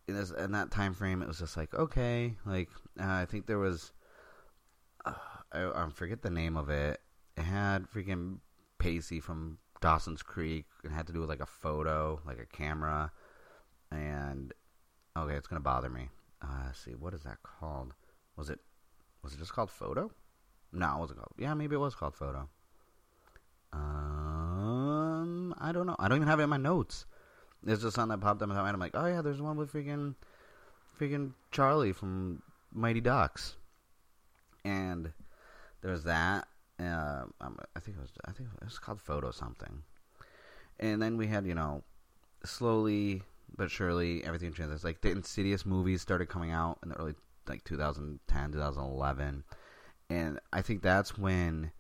In, 0.09 0.15
this, 0.15 0.31
in 0.31 0.53
that 0.53 0.71
time 0.71 0.95
frame, 0.95 1.23
it 1.23 1.29
was 1.29 1.39
just 1.39 1.57
like 1.57 1.75
okay, 1.75 2.37
like 2.45 2.69
uh, 3.01 3.07
I 3.07 3.25
think 3.25 3.47
there 3.47 3.59
was, 3.59 3.93
uh, 5.05 5.15
I, 5.53 5.85
I 5.85 5.89
forget 5.91 6.23
the 6.23 6.31
name 6.31 6.57
of 6.57 6.71
it. 6.71 7.01
It 7.37 7.43
had 7.43 7.87
freaking 7.89 8.39
Pacey 8.79 9.21
from 9.21 9.59
Dawson's 9.81 10.23
Creek 10.23 10.67
and 10.85 10.93
had 10.93 11.07
to 11.07 11.13
do 11.13 11.21
with 11.21 11.29
like 11.29 11.41
a 11.41 11.47
photo, 11.47 12.21
like 12.27 12.39
a 12.39 12.47
camera. 12.47 13.13
And 13.91 14.53
okay, 15.17 15.35
it's 15.35 15.47
gonna 15.47 15.61
bother 15.61 15.89
me. 15.89 16.09
Uh, 16.43 16.73
see, 16.73 16.93
what 16.93 17.15
is 17.15 17.23
that 17.23 17.39
called? 17.43 17.95
Was 18.37 18.51
it 18.51 18.59
was 19.23 19.35
it 19.35 19.39
just 19.39 19.53
called 19.53 19.71
Photo? 19.71 20.11
No, 20.73 20.97
it 20.97 20.99
wasn't 21.01 21.19
called. 21.19 21.35
Yeah, 21.39 21.55
maybe 21.55 21.77
it 21.77 21.79
was 21.79 21.95
called 21.95 22.17
Photo. 22.17 22.49
Um, 23.73 25.55
I 25.59 25.73
don't 25.73 25.87
know. 25.87 25.97
I 25.99 26.09
don't 26.09 26.19
even 26.19 26.29
have 26.29 26.41
it 26.41 26.45
in 26.45 26.51
my 26.51 26.57
notes. 26.57 27.07
It's 27.67 27.83
just 27.83 27.95
something 27.95 28.19
that 28.19 28.25
popped 28.25 28.43
up 28.43 28.49
in 28.49 28.55
my 28.55 28.63
mind. 28.63 28.75
I'm 28.75 28.81
like, 28.81 28.95
oh 28.95 29.07
yeah, 29.07 29.23
there's 29.23 29.41
one 29.41 29.57
with 29.57 29.73
freaking, 29.73 30.15
freaking 31.01 31.33
Charlie 31.51 31.93
from 31.93 32.43
Mighty 32.73 33.01
Ducks, 33.01 33.57
and 34.65 35.13
there's 35.81 36.05
that. 36.05 36.49
Uh, 36.81 37.25
I 37.41 37.81
think 37.81 37.97
it 37.97 38.01
was 38.01 38.11
I 38.27 38.33
think 38.33 38.49
it 38.61 38.65
was 38.65 38.79
called 38.79 39.01
Photo 39.01 39.31
something. 39.31 39.83
And 40.81 41.01
then 41.01 41.17
we 41.17 41.29
had 41.29 41.47
you 41.47 41.55
know, 41.55 41.85
slowly 42.45 43.23
but 43.57 43.71
surely 43.71 44.25
everything 44.25 44.53
changes. 44.53 44.83
Like 44.83 45.01
the 45.01 45.11
Insidious 45.11 45.65
movies 45.67 46.03
started 46.03 46.27
coming 46.29 46.51
out 46.51 46.79
in 46.83 46.89
the 46.89 46.97
early 46.97 47.15
like 47.47 47.65
2010, 47.65 48.53
2011, 48.53 49.45
and 50.11 50.41
I 50.53 50.63
think 50.63 50.83
that's 50.83 51.19
when 51.19 51.73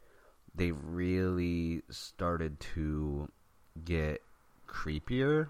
they 0.54 0.72
really 0.72 1.82
started 1.90 2.60
to 2.74 3.28
get 3.84 4.20
creepier 4.68 5.48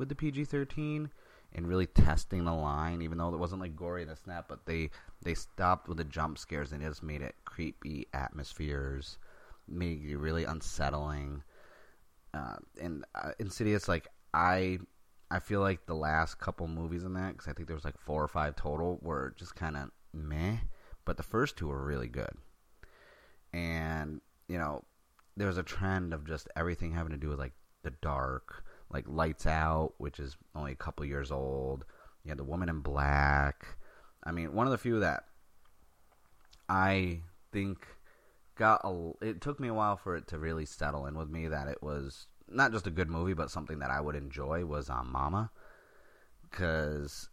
with 0.00 0.08
the 0.08 0.16
PG 0.16 0.46
thirteen 0.46 1.10
and 1.52 1.68
really 1.68 1.86
testing 1.86 2.44
the 2.44 2.52
line, 2.52 3.02
even 3.02 3.18
though 3.18 3.32
it 3.32 3.38
wasn't 3.38 3.60
like 3.60 3.76
gory 3.76 4.02
in 4.02 4.08
the 4.08 4.16
snap, 4.16 4.46
but 4.48 4.66
they 4.66 4.90
they 5.22 5.34
stopped 5.34 5.88
with 5.88 5.98
the 5.98 6.04
jump 6.04 6.38
scares 6.38 6.72
and 6.72 6.82
just 6.82 7.02
made 7.02 7.20
it 7.22 7.36
creepy 7.44 8.06
atmospheres, 8.12 9.18
made 9.68 10.02
it 10.04 10.16
really 10.16 10.44
unsettling. 10.44 11.42
Uh, 12.32 12.56
and 12.80 13.04
uh, 13.14 13.32
Insidious, 13.40 13.88
like 13.88 14.08
I, 14.32 14.78
I 15.30 15.40
feel 15.40 15.60
like 15.60 15.86
the 15.86 15.94
last 15.94 16.38
couple 16.38 16.68
movies 16.68 17.02
in 17.02 17.14
that, 17.14 17.32
because 17.32 17.48
I 17.48 17.52
think 17.52 17.66
there 17.66 17.74
was 17.76 17.84
like 17.84 17.98
four 17.98 18.22
or 18.22 18.28
five 18.28 18.54
total, 18.54 18.98
were 19.02 19.34
just 19.36 19.54
kind 19.54 19.76
of 19.76 19.90
meh. 20.12 20.58
But 21.04 21.16
the 21.16 21.24
first 21.24 21.56
two 21.56 21.68
were 21.68 21.84
really 21.84 22.08
good, 22.08 22.32
and 23.52 24.20
you 24.48 24.58
know, 24.58 24.84
there's 25.36 25.58
a 25.58 25.62
trend 25.62 26.14
of 26.14 26.26
just 26.26 26.48
everything 26.54 26.92
having 26.92 27.12
to 27.12 27.18
do 27.18 27.28
with 27.28 27.38
like 27.38 27.54
the 27.82 27.90
dark, 28.02 28.64
like 28.90 29.04
Lights 29.08 29.46
Out, 29.46 29.94
which 29.98 30.18
is 30.18 30.36
only 30.54 30.72
a 30.72 30.76
couple 30.76 31.04
years 31.04 31.30
old. 31.30 31.84
You 32.24 32.30
had 32.30 32.38
The 32.38 32.44
Woman 32.44 32.68
in 32.68 32.80
Black. 32.80 33.66
I 34.24 34.32
mean, 34.32 34.52
one 34.52 34.66
of 34.66 34.70
the 34.70 34.78
few 34.78 35.00
that 35.00 35.24
I 36.68 37.20
think 37.52 37.86
got 38.56 38.80
a. 38.84 39.12
It 39.22 39.40
took 39.40 39.58
me 39.60 39.68
a 39.68 39.74
while 39.74 39.96
for 39.96 40.16
it 40.16 40.26
to 40.28 40.38
really 40.38 40.66
settle 40.66 41.06
in 41.06 41.16
with 41.16 41.30
me 41.30 41.48
that 41.48 41.68
it 41.68 41.82
was 41.82 42.26
not 42.48 42.72
just 42.72 42.86
a 42.86 42.90
good 42.90 43.08
movie, 43.08 43.34
but 43.34 43.50
something 43.50 43.78
that 43.78 43.90
I 43.90 44.00
would 44.00 44.16
enjoy 44.16 44.64
was 44.64 44.90
um, 44.90 45.10
Mama, 45.10 45.50
because 46.50 47.30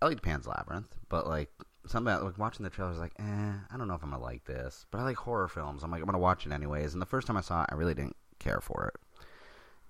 I 0.00 0.06
like 0.06 0.22
Pan's 0.22 0.46
Labyrinth, 0.46 0.96
but 1.08 1.26
like 1.26 1.50
something 1.86 2.14
like 2.14 2.38
watching 2.38 2.64
the 2.64 2.70
trailer, 2.70 2.90
was 2.90 3.00
like, 3.00 3.14
eh, 3.18 3.52
I 3.70 3.76
don't 3.76 3.88
know 3.88 3.94
if 3.94 4.02
I'm 4.02 4.10
gonna 4.10 4.22
like 4.22 4.44
this, 4.44 4.86
but 4.90 4.98
I 4.98 5.02
like 5.02 5.16
horror 5.16 5.48
films. 5.48 5.82
I'm 5.82 5.90
like, 5.90 6.00
I'm 6.00 6.06
gonna 6.06 6.18
watch 6.18 6.46
it 6.46 6.52
anyways. 6.52 6.94
And 6.94 7.02
the 7.02 7.06
first 7.06 7.26
time 7.26 7.36
I 7.36 7.42
saw 7.42 7.64
it, 7.64 7.70
I 7.72 7.74
really 7.74 7.94
didn't 7.94 8.16
care 8.38 8.60
for 8.60 8.86
it 8.86 9.00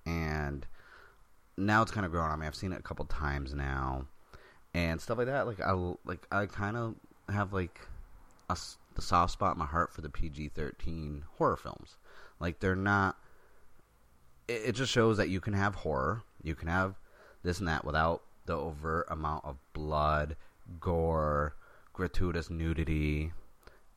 and 0.05 0.65
now 1.57 1.81
it's 1.81 1.91
kind 1.91 2.05
of 2.05 2.11
grown 2.11 2.29
on 2.29 2.39
me. 2.39 2.47
I've 2.47 2.55
seen 2.55 2.71
it 2.71 2.79
a 2.79 2.83
couple 2.83 3.05
times 3.05 3.53
now, 3.53 4.05
and 4.73 4.99
stuff 4.99 5.17
like 5.17 5.27
that. 5.27 5.47
Like 5.47 5.61
I 5.61 5.71
like 6.05 6.27
I 6.31 6.45
kind 6.45 6.77
of 6.77 6.95
have 7.29 7.53
like 7.53 7.79
a 8.49 8.57
the 8.95 9.01
soft 9.01 9.33
spot 9.33 9.55
in 9.55 9.59
my 9.59 9.65
heart 9.65 9.93
for 9.93 10.01
the 10.01 10.09
PG 10.09 10.49
thirteen 10.49 11.23
horror 11.37 11.57
films. 11.57 11.97
Like 12.39 12.59
they're 12.59 12.75
not. 12.75 13.17
It, 14.47 14.61
it 14.65 14.71
just 14.73 14.91
shows 14.91 15.17
that 15.17 15.29
you 15.29 15.39
can 15.39 15.53
have 15.53 15.75
horror, 15.75 16.23
you 16.43 16.55
can 16.55 16.67
have 16.67 16.95
this 17.43 17.59
and 17.59 17.67
that 17.67 17.85
without 17.85 18.23
the 18.45 18.53
overt 18.53 19.07
amount 19.09 19.45
of 19.45 19.57
blood, 19.73 20.35
gore, 20.79 21.55
gratuitous 21.93 22.49
nudity. 22.49 23.31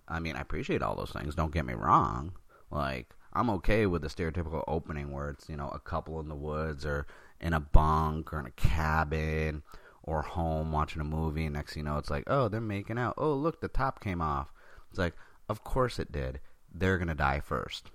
I 0.06 0.20
mean, 0.20 0.36
I 0.36 0.40
appreciate 0.40 0.82
all 0.82 0.94
those 0.94 1.12
things. 1.12 1.34
Don't 1.34 1.52
get 1.52 1.64
me 1.64 1.74
wrong. 1.74 2.32
Like 2.70 3.14
I'm 3.34 3.50
okay 3.50 3.86
with 3.86 4.02
the 4.02 4.08
stereotypical 4.08 4.62
opening 4.68 5.10
where 5.10 5.30
it's, 5.30 5.48
you 5.48 5.56
know, 5.56 5.68
a 5.70 5.80
couple 5.80 6.20
in 6.20 6.28
the 6.28 6.34
woods 6.34 6.86
or 6.86 7.06
in 7.40 7.52
a 7.52 7.60
bunk 7.60 8.32
or 8.32 8.38
in 8.38 8.46
a 8.46 8.50
cabin 8.52 9.62
or 10.02 10.22
home 10.22 10.70
watching 10.70 11.00
a 11.00 11.04
movie. 11.04 11.44
And 11.44 11.54
next 11.54 11.76
you 11.76 11.82
know, 11.82 11.98
it's 11.98 12.10
like, 12.10 12.24
oh, 12.26 12.48
they're 12.48 12.60
making 12.60 12.98
out. 12.98 13.14
Oh, 13.18 13.34
look, 13.34 13.60
the 13.60 13.68
top 13.68 14.00
came 14.00 14.20
off. 14.20 14.52
It's 14.90 14.98
like, 14.98 15.14
of 15.48 15.64
course 15.64 15.98
it 15.98 16.12
did. 16.12 16.40
They're 16.72 16.98
going 16.98 17.08
to 17.08 17.14
die 17.14 17.40
first. 17.40 17.90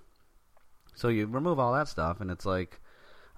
So 0.94 1.08
you 1.08 1.26
remove 1.26 1.58
all 1.58 1.72
that 1.72 1.88
stuff, 1.88 2.20
and 2.20 2.30
it's 2.30 2.44
like, 2.44 2.80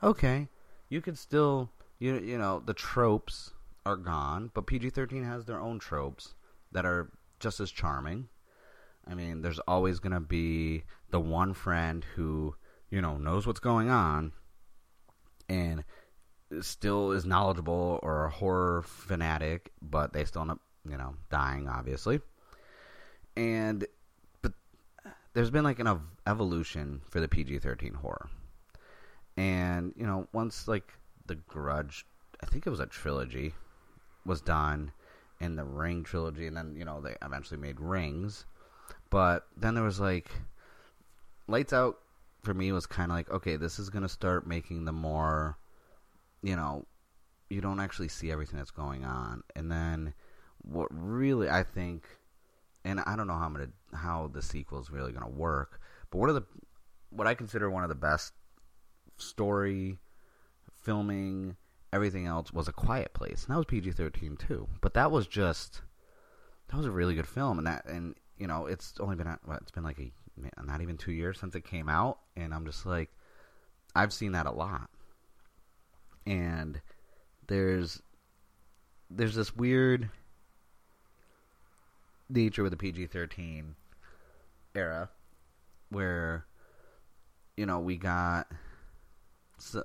okay, 0.03 0.49
you 0.89 1.01
could 1.01 1.17
still, 1.17 1.71
you, 1.99 2.19
you 2.19 2.39
know, 2.39 2.61
the 2.65 2.75
tropes 2.75 3.53
are 3.87 3.97
gone, 3.97 4.51
but 4.55 4.67
PG 4.67 4.91
13 4.91 5.25
has 5.25 5.45
their 5.45 5.61
own 5.61 5.79
tropes 5.79 6.35
that 6.73 6.85
are 6.85 7.11
just 7.39 7.61
as 7.61 7.71
charming. 7.71 8.29
I 9.07 9.15
mean, 9.15 9.43
there's 9.43 9.59
always 9.61 9.99
going 9.99 10.13
to 10.13 10.21
be 10.21 10.85
the 11.13 11.21
one 11.21 11.55
friend 11.55 12.05
who, 12.17 12.57
you 12.91 13.01
know, 13.01 13.17
knows 13.17 13.47
what's 13.47 13.61
going 13.61 13.89
on 13.89 14.33
and 15.49 15.85
still 16.61 17.13
is 17.13 17.25
knowledgeable 17.25 18.01
or 18.03 18.25
a 18.25 18.31
horror 18.31 18.83
fanatic, 18.83 19.71
but 19.81 20.13
they 20.13 20.25
still 20.25 20.43
end 20.43 20.51
up, 20.51 20.61
you 20.89 20.97
know, 20.97 21.15
dying, 21.31 21.69
obviously. 21.69 22.21
And, 23.37 23.87
but 24.43 24.53
there's 25.35 25.51
been 25.51 25.65
like 25.65 25.79
an 25.79 26.01
evolution 26.27 27.03
for 27.09 27.21
the 27.21 27.29
PG 27.29 27.61
13 27.61 27.95
horror. 27.95 28.29
And, 29.37 29.95
you 29.97 30.07
know, 30.07 30.27
once 30.33 30.67
like 30.67 30.93
The 31.27 31.37
Grudge, 31.37 32.05
I 32.43 32.47
think 32.47 32.67
it 32.67 32.71
was 32.71 32.81
a 32.81 32.87
trilogy, 32.87 33.55
was 34.27 34.41
done, 34.41 34.93
and 35.41 35.57
the 35.57 35.65
Ring 35.65 36.05
trilogy, 36.05 36.47
and 36.47 36.57
then, 36.57 36.75
you 36.77 36.85
know, 36.85 37.01
they 37.01 37.17
eventually 37.23 37.61
made 37.61 37.81
Rings 37.81 38.45
but 39.13 39.47
then 39.59 39.75
there 39.75 39.85
was 39.85 40.01
like 40.01 40.31
Lights 41.53 41.75
Out 41.75 41.99
for 42.43 42.55
me 42.55 42.73
was 42.73 42.87
kind 42.87 43.13
of 43.13 43.17
like 43.17 43.31
okay, 43.31 43.57
this 43.57 43.79
is 43.79 43.91
gonna 43.91 44.09
start 44.09 44.47
making 44.47 44.87
the 44.87 44.93
more, 44.93 45.59
you 46.43 46.57
know, 46.57 46.87
you 47.51 47.61
don't 47.61 47.79
actually 47.79 48.09
see 48.09 48.33
everything 48.33 48.57
that's 48.57 48.71
going 48.71 49.05
on, 49.05 49.43
and 49.55 49.71
then 49.71 50.15
what 50.63 50.89
really 50.91 51.51
I 51.51 51.63
think, 51.63 52.07
and 52.87 53.01
I 53.01 53.17
don't 53.17 53.27
know 53.27 53.35
how 53.35 53.45
I'm 53.45 53.53
gonna 53.53 53.69
how 53.93 54.31
the 54.33 54.41
sequel 54.41 54.81
is 54.81 54.91
really 54.91 55.13
gonna 55.13 55.29
work, 55.29 55.79
but 56.11 56.19
one 56.19 56.31
of 56.31 56.35
the 56.37 56.45
what 57.11 57.27
I 57.27 57.35
consider 57.35 57.71
one 57.71 57.83
of 57.83 57.91
the 57.91 57.95
best 57.95 58.33
story, 59.19 59.99
filming, 60.73 61.57
everything 61.93 62.27
else 62.27 62.51
was 62.51 62.67
a 62.67 62.73
quiet 62.73 63.13
place. 63.13 63.45
And 63.45 63.53
that 63.53 63.59
was 63.59 63.67
PG 63.67 63.93
thirteen 63.93 64.39
too. 64.39 64.69
But 64.81 64.95
that 64.95 65.11
was 65.11 65.27
just 65.27 65.83
that 66.69 66.79
was 66.79 66.87
a 66.87 66.91
really 66.91 67.15
good 67.15 67.29
film 67.29 67.59
and 67.59 67.67
that 67.67 67.85
and 67.85 68.15
you 68.39 68.47
know, 68.47 68.65
it's 68.65 68.95
only 68.99 69.17
been 69.17 69.37
what, 69.45 69.61
it's 69.61 69.71
been 69.71 69.85
like 69.85 70.01
a 70.01 70.11
not 70.65 70.81
even 70.81 70.97
two 70.97 71.13
years 71.13 71.39
since 71.39 71.55
it 71.55 71.65
came 71.65 71.89
out, 71.89 72.19
and 72.37 72.55
I'm 72.55 72.65
just 72.65 72.87
like, 72.87 73.11
I've 73.95 74.13
seen 74.13 74.33
that 74.33 74.47
a 74.47 74.53
lot, 74.53 74.89
and 76.27 76.81
there's 77.47 78.03
there's 79.11 79.35
this 79.35 79.55
weird 79.55 80.09
nature 82.31 82.63
with 82.63 82.73
the 82.73 82.79
PG-13 82.79 83.75
era 84.75 85.11
where 85.91 86.47
you 87.57 87.67
know 87.67 87.79
we 87.79 87.99
got 87.99 88.51
so, 89.59 89.85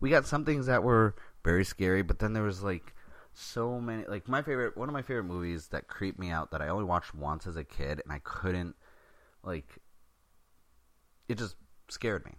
we 0.00 0.10
got 0.10 0.26
some 0.26 0.44
things 0.44 0.66
that 0.66 0.82
were 0.82 1.14
very 1.44 1.64
scary, 1.64 2.02
but 2.02 2.18
then 2.18 2.32
there 2.32 2.44
was 2.44 2.62
like 2.62 2.94
so 3.34 3.80
many 3.80 4.04
like 4.06 4.28
my 4.28 4.42
favorite 4.42 4.76
one 4.76 4.88
of 4.88 4.92
my 4.92 5.02
favorite 5.02 5.24
movies 5.24 5.68
that 5.68 5.86
creeped 5.86 6.18
me 6.18 6.30
out 6.30 6.50
that 6.50 6.60
I 6.60 6.68
only 6.68 6.84
watched 6.84 7.14
once 7.14 7.46
as 7.46 7.56
a 7.56 7.62
kid 7.62 8.00
and 8.02 8.12
I 8.12 8.18
couldn't 8.24 8.74
like 9.44 9.78
it 11.28 11.38
just 11.38 11.56
scared 11.88 12.24
me. 12.24 12.32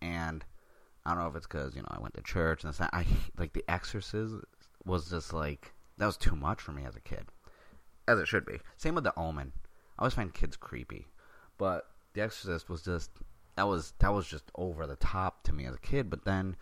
And 0.00 0.44
I 1.04 1.10
don't 1.10 1.22
know 1.22 1.28
if 1.28 1.36
it's 1.36 1.46
because 1.46 1.74
you 1.74 1.82
know 1.82 1.88
I 1.90 2.00
went 2.00 2.14
to 2.14 2.22
church 2.22 2.64
and 2.64 2.72
this 2.72 2.80
I 2.80 3.06
like 3.38 3.52
The 3.52 3.64
Exorcist 3.68 4.34
was 4.84 5.10
just 5.10 5.32
like 5.32 5.72
that 5.98 6.06
was 6.06 6.16
too 6.16 6.36
much 6.36 6.60
for 6.60 6.72
me 6.72 6.84
as 6.84 6.96
a 6.96 7.00
kid 7.00 7.26
as 8.06 8.18
it 8.18 8.28
should 8.28 8.44
be. 8.44 8.58
Same 8.76 8.94
with 8.94 9.04
The 9.04 9.18
Omen. 9.18 9.52
I 9.98 10.02
always 10.02 10.14
find 10.14 10.32
kids 10.32 10.56
creepy. 10.56 11.06
But 11.56 11.86
The 12.12 12.22
Exorcist 12.22 12.68
was 12.68 12.82
just 12.82 13.10
that 13.56 13.66
was 13.66 13.92
that 13.98 14.12
was 14.12 14.26
just 14.26 14.50
over 14.56 14.86
the 14.86 14.96
top 14.96 15.42
to 15.44 15.52
me 15.52 15.66
as 15.66 15.74
a 15.74 15.80
kid. 15.80 16.10
But 16.10 16.24
then 16.24 16.56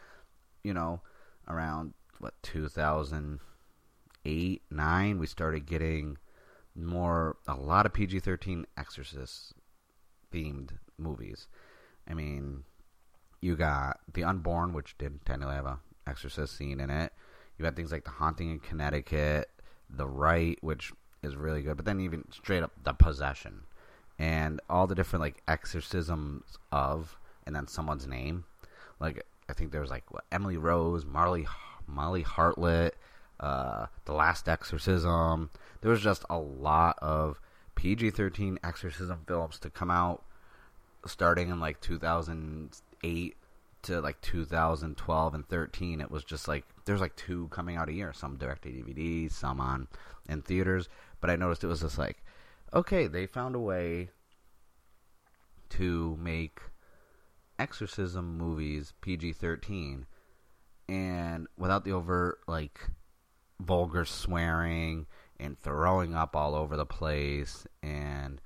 you 0.62 0.74
know 0.74 1.00
around 1.48 1.94
what 2.20 2.34
2000 2.42 3.40
eight, 4.24 4.62
nine, 4.70 5.18
we 5.18 5.26
started 5.26 5.66
getting 5.66 6.18
more 6.74 7.36
a 7.46 7.54
lot 7.54 7.86
of 7.86 7.92
PG 7.92 8.20
thirteen 8.20 8.66
Exorcist 8.76 9.54
themed 10.32 10.70
movies. 10.98 11.48
I 12.08 12.14
mean, 12.14 12.64
you 13.40 13.56
got 13.56 14.00
The 14.12 14.24
Unborn, 14.24 14.72
which 14.72 14.96
did 14.98 15.24
technically 15.24 15.54
have 15.54 15.66
a 15.66 15.78
Exorcist 16.06 16.56
scene 16.56 16.80
in 16.80 16.90
it. 16.90 17.12
You 17.58 17.64
had 17.64 17.76
things 17.76 17.92
like 17.92 18.04
The 18.04 18.10
Haunting 18.10 18.50
in 18.50 18.58
Connecticut, 18.58 19.50
The 19.88 20.08
Rite, 20.08 20.58
which 20.62 20.92
is 21.22 21.36
really 21.36 21.62
good, 21.62 21.76
but 21.76 21.86
then 21.86 22.00
even 22.00 22.24
straight 22.32 22.62
up 22.62 22.72
The 22.82 22.92
Possession, 22.92 23.62
and 24.18 24.60
all 24.68 24.86
the 24.86 24.94
different 24.94 25.20
like 25.20 25.42
exorcisms 25.46 26.58
of, 26.72 27.18
and 27.46 27.54
then 27.54 27.68
someone's 27.68 28.06
name. 28.06 28.44
Like 28.98 29.24
I 29.48 29.52
think 29.52 29.70
there 29.70 29.80
was 29.80 29.90
like 29.90 30.10
what, 30.10 30.24
Emily 30.32 30.56
Rose, 30.56 31.04
Marley, 31.04 31.46
Molly 31.86 32.22
Hartley, 32.22 32.90
uh, 33.38 33.86
The 34.04 34.12
Last 34.12 34.48
Exorcism. 34.48 35.50
There 35.80 35.90
was 35.90 36.00
just 36.00 36.24
a 36.30 36.38
lot 36.38 36.98
of 37.00 37.40
PG 37.74 38.10
13 38.10 38.58
exorcism 38.62 39.20
films 39.26 39.58
to 39.60 39.70
come 39.70 39.90
out 39.90 40.24
starting 41.06 41.50
in 41.50 41.60
like 41.60 41.80
2008 41.80 43.36
to 43.82 44.00
like 44.00 44.20
2012 44.20 45.34
and 45.34 45.48
13. 45.48 46.00
It 46.00 46.10
was 46.10 46.24
just 46.24 46.48
like 46.48 46.64
there's 46.84 47.00
like 47.00 47.16
two 47.16 47.48
coming 47.48 47.76
out 47.76 47.88
a 47.88 47.92
year, 47.92 48.12
some 48.12 48.36
direct 48.36 48.62
to 48.62 48.68
DVD, 48.68 49.30
some 49.30 49.60
on 49.60 49.88
in 50.28 50.42
theaters. 50.42 50.88
But 51.20 51.30
I 51.30 51.36
noticed 51.36 51.64
it 51.64 51.68
was 51.68 51.80
just 51.80 51.98
like, 51.98 52.22
okay, 52.72 53.06
they 53.06 53.26
found 53.26 53.54
a 53.54 53.60
way 53.60 54.10
to 55.70 56.16
make 56.20 56.60
exorcism 57.58 58.36
movies 58.36 58.92
PG 59.00 59.34
13 59.34 60.06
and 60.88 61.46
without 61.56 61.84
the 61.84 61.92
overt 61.92 62.40
like 62.48 62.80
vulgar 63.60 64.04
swearing 64.04 65.06
and 65.38 65.58
throwing 65.60 66.14
up 66.14 66.34
all 66.34 66.54
over 66.54 66.76
the 66.76 66.86
place 66.86 67.66
and 67.82 68.40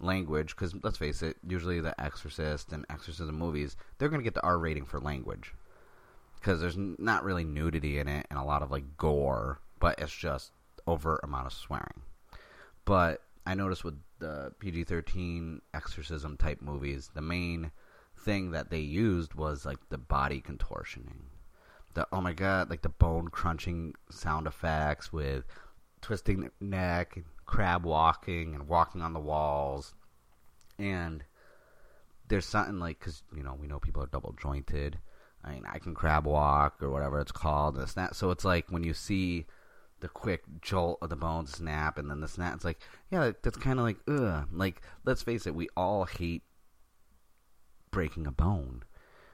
language 0.00 0.54
because 0.56 0.74
let's 0.82 0.98
face 0.98 1.22
it, 1.22 1.36
usually 1.46 1.80
the 1.80 1.98
Exorcist 2.00 2.72
and 2.72 2.84
exorcism 2.90 3.38
movies 3.38 3.76
they're 3.98 4.08
going 4.08 4.20
to 4.20 4.24
get 4.24 4.34
the 4.34 4.42
R 4.42 4.58
rating 4.58 4.84
for 4.84 5.00
language 5.00 5.54
because 6.36 6.60
there's 6.60 6.76
not 6.76 7.24
really 7.24 7.44
nudity 7.44 7.98
in 7.98 8.08
it 8.08 8.26
and 8.30 8.38
a 8.38 8.44
lot 8.44 8.62
of 8.62 8.70
like 8.70 8.96
gore, 8.96 9.60
but 9.78 9.98
it's 9.98 10.14
just 10.14 10.52
overt 10.86 11.20
amount 11.22 11.46
of 11.46 11.52
swearing. 11.52 12.02
But 12.84 13.22
I 13.46 13.54
noticed 13.54 13.84
with 13.84 13.98
the 14.18 14.52
PG-13 14.58 15.60
exorcism 15.74 16.36
type 16.36 16.62
movies, 16.62 17.10
the 17.14 17.20
main 17.20 17.72
thing 18.16 18.50
that 18.52 18.70
they 18.70 18.80
used 18.80 19.34
was 19.34 19.64
like 19.64 19.78
the 19.88 19.98
body 19.98 20.42
contortioning. 20.42 21.24
The 21.94 22.06
oh 22.12 22.20
my 22.20 22.32
god, 22.32 22.70
like 22.70 22.82
the 22.82 22.88
bone 22.88 23.28
crunching 23.28 23.94
sound 24.10 24.46
effects 24.46 25.12
with 25.12 25.44
twisting 26.00 26.40
the 26.40 26.50
neck, 26.60 27.16
and 27.16 27.24
crab 27.50 27.84
walking, 27.84 28.54
and 28.54 28.68
walking 28.68 29.02
on 29.02 29.12
the 29.12 29.20
walls. 29.20 29.94
And 30.78 31.24
there's 32.28 32.46
something 32.46 32.78
like 32.78 33.00
because 33.00 33.22
you 33.36 33.42
know 33.42 33.56
we 33.60 33.66
know 33.66 33.80
people 33.80 34.02
are 34.02 34.06
double 34.06 34.34
jointed. 34.40 34.98
I 35.42 35.52
mean, 35.52 35.64
I 35.66 35.78
can 35.78 35.94
crab 35.94 36.26
walk 36.26 36.82
or 36.82 36.90
whatever 36.90 37.18
it's 37.18 37.32
called. 37.32 37.76
And 37.76 37.88
snap. 37.88 38.14
So 38.14 38.30
it's 38.30 38.44
like 38.44 38.70
when 38.70 38.84
you 38.84 38.94
see 38.94 39.46
the 40.00 40.08
quick 40.08 40.42
jolt 40.60 40.98
of 41.02 41.10
the 41.10 41.16
bone 41.16 41.46
snap 41.46 41.98
and 41.98 42.10
then 42.10 42.20
the 42.20 42.28
snap, 42.28 42.54
it's 42.54 42.64
like, 42.64 42.78
yeah, 43.10 43.32
that's 43.42 43.56
kind 43.56 43.78
of 43.78 43.86
like, 43.86 43.96
ugh. 44.06 44.46
Like, 44.52 44.82
let's 45.04 45.22
face 45.22 45.46
it, 45.46 45.54
we 45.54 45.68
all 45.76 46.04
hate 46.04 46.42
breaking 47.90 48.26
a 48.26 48.30
bone. 48.32 48.82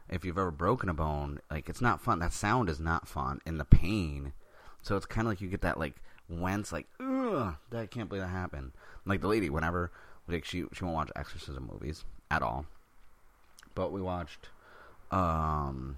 If 0.09 0.25
you've 0.25 0.39
ever 0.39 0.53
broken 0.53 0.89
a 0.89 0.95
bone, 0.95 1.41
like, 1.51 1.69
it's 1.69 1.81
not 1.81 2.01
fun. 2.01 2.21
That 2.21 2.33
sound 2.33 2.69
is 2.69 2.79
not 2.79 3.09
fun. 3.09 3.41
And 3.45 3.59
the 3.59 3.65
pain. 3.65 4.33
So 4.83 4.97
it's 4.97 5.07
kind 5.07 5.27
of 5.27 5.33
like 5.33 5.41
you 5.41 5.49
get 5.49 5.63
that, 5.63 5.81
like, 5.81 5.97
wince, 6.29 6.73
like, 6.73 6.87
ugh, 7.01 7.55
I 7.73 7.87
can't 7.87 8.09
believe 8.09 8.23
that 8.23 8.29
happened. 8.29 8.73
Like 9.05 9.21
the 9.21 9.29
lady, 9.29 9.51
whenever, 9.51 9.93
like, 10.29 10.45
she, 10.45 10.65
she 10.73 10.85
won't 10.85 10.97
watch 10.97 11.11
exorcism 11.17 11.69
movies 11.73 12.05
at 12.31 12.43
all. 12.43 12.67
But 13.75 13.93
we 13.93 14.01
watched 14.01 14.49
um, 15.11 15.97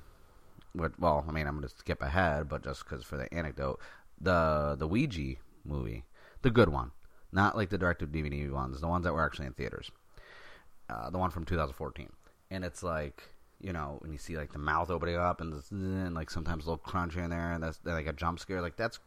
what? 0.73 0.99
Well, 0.99 1.25
I 1.29 1.33
mean, 1.33 1.47
I'm 1.47 1.61
to 1.63 1.69
skip 1.69 2.03
ahead, 2.03 2.49
but 2.49 2.63
just 2.63 2.85
because 2.85 3.05
for 3.05 3.17
the 3.17 3.33
anecdote, 3.33 3.81
the 4.21 4.77
the 4.79 4.87
Ouija 4.87 5.37
movie, 5.65 6.05
the 6.43 6.51
good 6.51 6.69
one, 6.69 6.93
not 7.33 7.57
like 7.57 7.71
the 7.71 7.79
direct 7.79 8.03
DVD 8.13 8.51
ones, 8.51 8.81
the 8.81 8.89
ones 8.89 9.05
that 9.05 9.13
were 9.13 9.25
actually 9.25 9.47
in 9.47 9.55
theaters, 9.55 9.91
uh, 10.91 11.11
the 11.11 11.19
one 11.19 11.31
from 11.31 11.45
2014, 11.45 12.11
and 12.51 12.65
it's 12.65 12.83
like 12.83 13.23
you 13.61 13.73
know 13.73 13.97
when 14.01 14.13
you 14.13 14.19
see 14.19 14.37
like 14.37 14.53
the 14.53 14.59
mouth 14.59 14.91
opening 14.91 15.17
up 15.17 15.41
and, 15.41 15.63
and 15.71 16.15
like 16.15 16.31
sometimes 16.31 16.65
a 16.65 16.71
little 16.71 16.79
crunch 16.79 17.17
in 17.17 17.31
there, 17.31 17.53
and 17.53 17.63
that's 17.63 17.81
like 17.85 18.07
a 18.07 18.13
jump 18.13 18.39
scare, 18.39 18.61
like 18.61 18.77
that's 18.77 18.99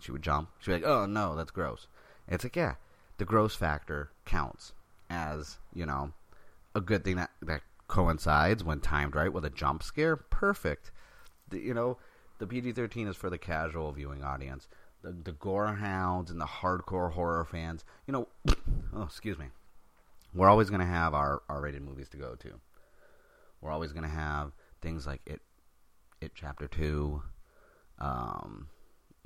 she 0.00 0.12
would 0.12 0.22
jump, 0.22 0.50
she'd 0.60 0.70
be 0.70 0.74
like, 0.74 0.84
oh 0.84 1.06
no, 1.06 1.36
that's 1.36 1.50
gross. 1.50 1.86
It's 2.28 2.44
like 2.44 2.56
yeah, 2.56 2.74
the 3.18 3.24
gross 3.24 3.54
factor 3.54 4.10
counts 4.24 4.72
as 5.10 5.58
you 5.72 5.86
know 5.86 6.12
a 6.74 6.80
good 6.80 7.04
thing 7.04 7.16
that 7.16 7.30
that 7.42 7.62
coincides 7.88 8.62
when 8.62 8.80
timed 8.80 9.14
right 9.14 9.32
with 9.32 9.44
a 9.44 9.50
jump 9.50 9.82
scare. 9.82 10.16
Perfect. 10.16 10.90
The, 11.48 11.58
you 11.58 11.74
know, 11.74 11.96
the 12.38 12.46
PG 12.46 12.72
13 12.72 13.08
is 13.08 13.16
for 13.16 13.30
the 13.30 13.38
casual 13.38 13.90
viewing 13.92 14.22
audience. 14.22 14.68
The, 15.02 15.12
the 15.24 15.32
gore 15.32 15.74
hounds 15.74 16.30
and 16.30 16.40
the 16.40 16.46
hardcore 16.46 17.12
horror 17.12 17.44
fans, 17.44 17.84
you 18.06 18.12
know, 18.12 18.28
oh, 18.94 19.02
excuse 19.02 19.38
me. 19.38 19.46
We're 20.34 20.48
always 20.48 20.68
going 20.68 20.80
to 20.80 20.86
have 20.86 21.14
our 21.14 21.42
R 21.48 21.62
rated 21.62 21.82
movies 21.82 22.08
to 22.10 22.18
go 22.18 22.34
to. 22.34 22.60
We're 23.60 23.70
always 23.70 23.92
going 23.92 24.04
to 24.04 24.10
have 24.10 24.52
things 24.82 25.06
like 25.06 25.22
It, 25.26 25.40
It 26.20 26.32
Chapter 26.34 26.68
2, 26.68 27.22
um, 27.98 28.68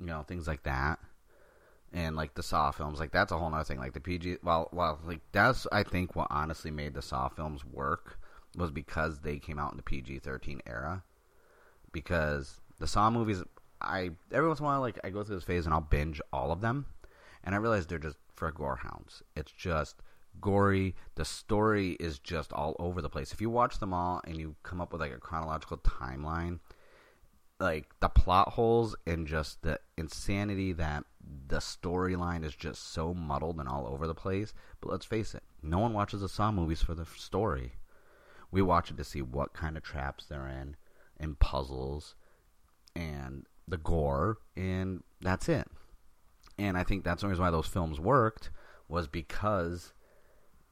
you 0.03 0.09
know, 0.09 0.23
things 0.23 0.47
like 0.47 0.63
that 0.63 0.99
and 1.93 2.15
like 2.15 2.33
the 2.33 2.43
Saw 2.43 2.71
films, 2.71 2.99
like 2.99 3.11
that's 3.11 3.31
a 3.31 3.37
whole 3.37 3.53
other 3.53 3.63
thing. 3.63 3.77
Like 3.77 3.93
the 3.93 3.99
PG, 3.99 4.37
well, 4.43 4.67
well, 4.73 4.99
like 5.05 5.21
that's 5.31 5.67
I 5.71 5.83
think 5.83 6.15
what 6.15 6.27
honestly 6.31 6.71
made 6.71 6.95
the 6.95 7.01
Saw 7.01 7.29
films 7.29 7.63
work 7.63 8.19
was 8.57 8.71
because 8.71 9.19
they 9.19 9.37
came 9.37 9.59
out 9.59 9.71
in 9.71 9.77
the 9.77 9.83
PG 9.83 10.19
thirteen 10.19 10.61
era. 10.65 11.03
Because 11.91 12.61
the 12.79 12.87
Saw 12.87 13.11
movies, 13.11 13.43
I 13.79 14.09
every 14.31 14.47
once 14.47 14.59
in 14.59 14.65
a 14.65 14.69
while, 14.69 14.81
like 14.81 14.99
I 15.03 15.11
go 15.11 15.23
through 15.23 15.35
this 15.35 15.43
phase 15.43 15.65
and 15.65 15.73
I'll 15.73 15.81
binge 15.81 16.19
all 16.33 16.51
of 16.51 16.61
them, 16.61 16.87
and 17.43 17.53
I 17.53 17.59
realize 17.59 17.85
they're 17.85 17.99
just 17.99 18.17
for 18.33 18.51
gore 18.51 18.77
hounds. 18.77 19.21
It's 19.35 19.51
just 19.51 19.97
gory. 20.41 20.95
The 21.13 21.25
story 21.25 21.91
is 21.99 22.17
just 22.17 22.51
all 22.53 22.75
over 22.79 23.03
the 23.03 23.09
place. 23.09 23.31
If 23.31 23.41
you 23.41 23.51
watch 23.51 23.77
them 23.77 23.93
all 23.93 24.19
and 24.25 24.37
you 24.37 24.55
come 24.63 24.81
up 24.81 24.91
with 24.91 25.01
like 25.01 25.13
a 25.13 25.19
chronological 25.19 25.77
timeline, 25.77 26.59
like 27.59 27.87
the 27.99 28.09
plot 28.09 28.49
holes 28.49 28.95
and 29.05 29.27
just 29.27 29.61
the 29.61 29.79
insanity 29.97 30.73
that 30.73 31.05
the 31.47 31.57
storyline 31.57 32.43
is 32.43 32.55
just 32.55 32.93
so 32.93 33.13
muddled 33.13 33.59
and 33.59 33.69
all 33.69 33.87
over 33.87 34.07
the 34.07 34.15
place. 34.15 34.53
But 34.81 34.91
let's 34.91 35.05
face 35.05 35.33
it, 35.33 35.43
no 35.61 35.79
one 35.79 35.93
watches 35.93 36.21
the 36.21 36.29
Saw 36.29 36.51
movies 36.51 36.81
for 36.81 36.93
the 36.93 37.05
story. 37.05 37.73
We 38.51 38.61
watch 38.61 38.91
it 38.91 38.97
to 38.97 39.03
see 39.03 39.21
what 39.21 39.53
kind 39.53 39.77
of 39.77 39.83
traps 39.83 40.25
they're 40.25 40.47
in, 40.47 40.75
and 41.19 41.39
puzzles, 41.39 42.15
and 42.95 43.47
the 43.67 43.77
gore, 43.77 44.37
and 44.55 45.03
that's 45.21 45.49
it. 45.49 45.67
And 46.59 46.77
I 46.77 46.83
think 46.83 47.03
that's 47.03 47.21
the 47.21 47.29
reason 47.29 47.43
why 47.43 47.49
those 47.49 47.67
films 47.67 47.99
worked 47.99 48.51
was 48.87 49.07
because 49.07 49.93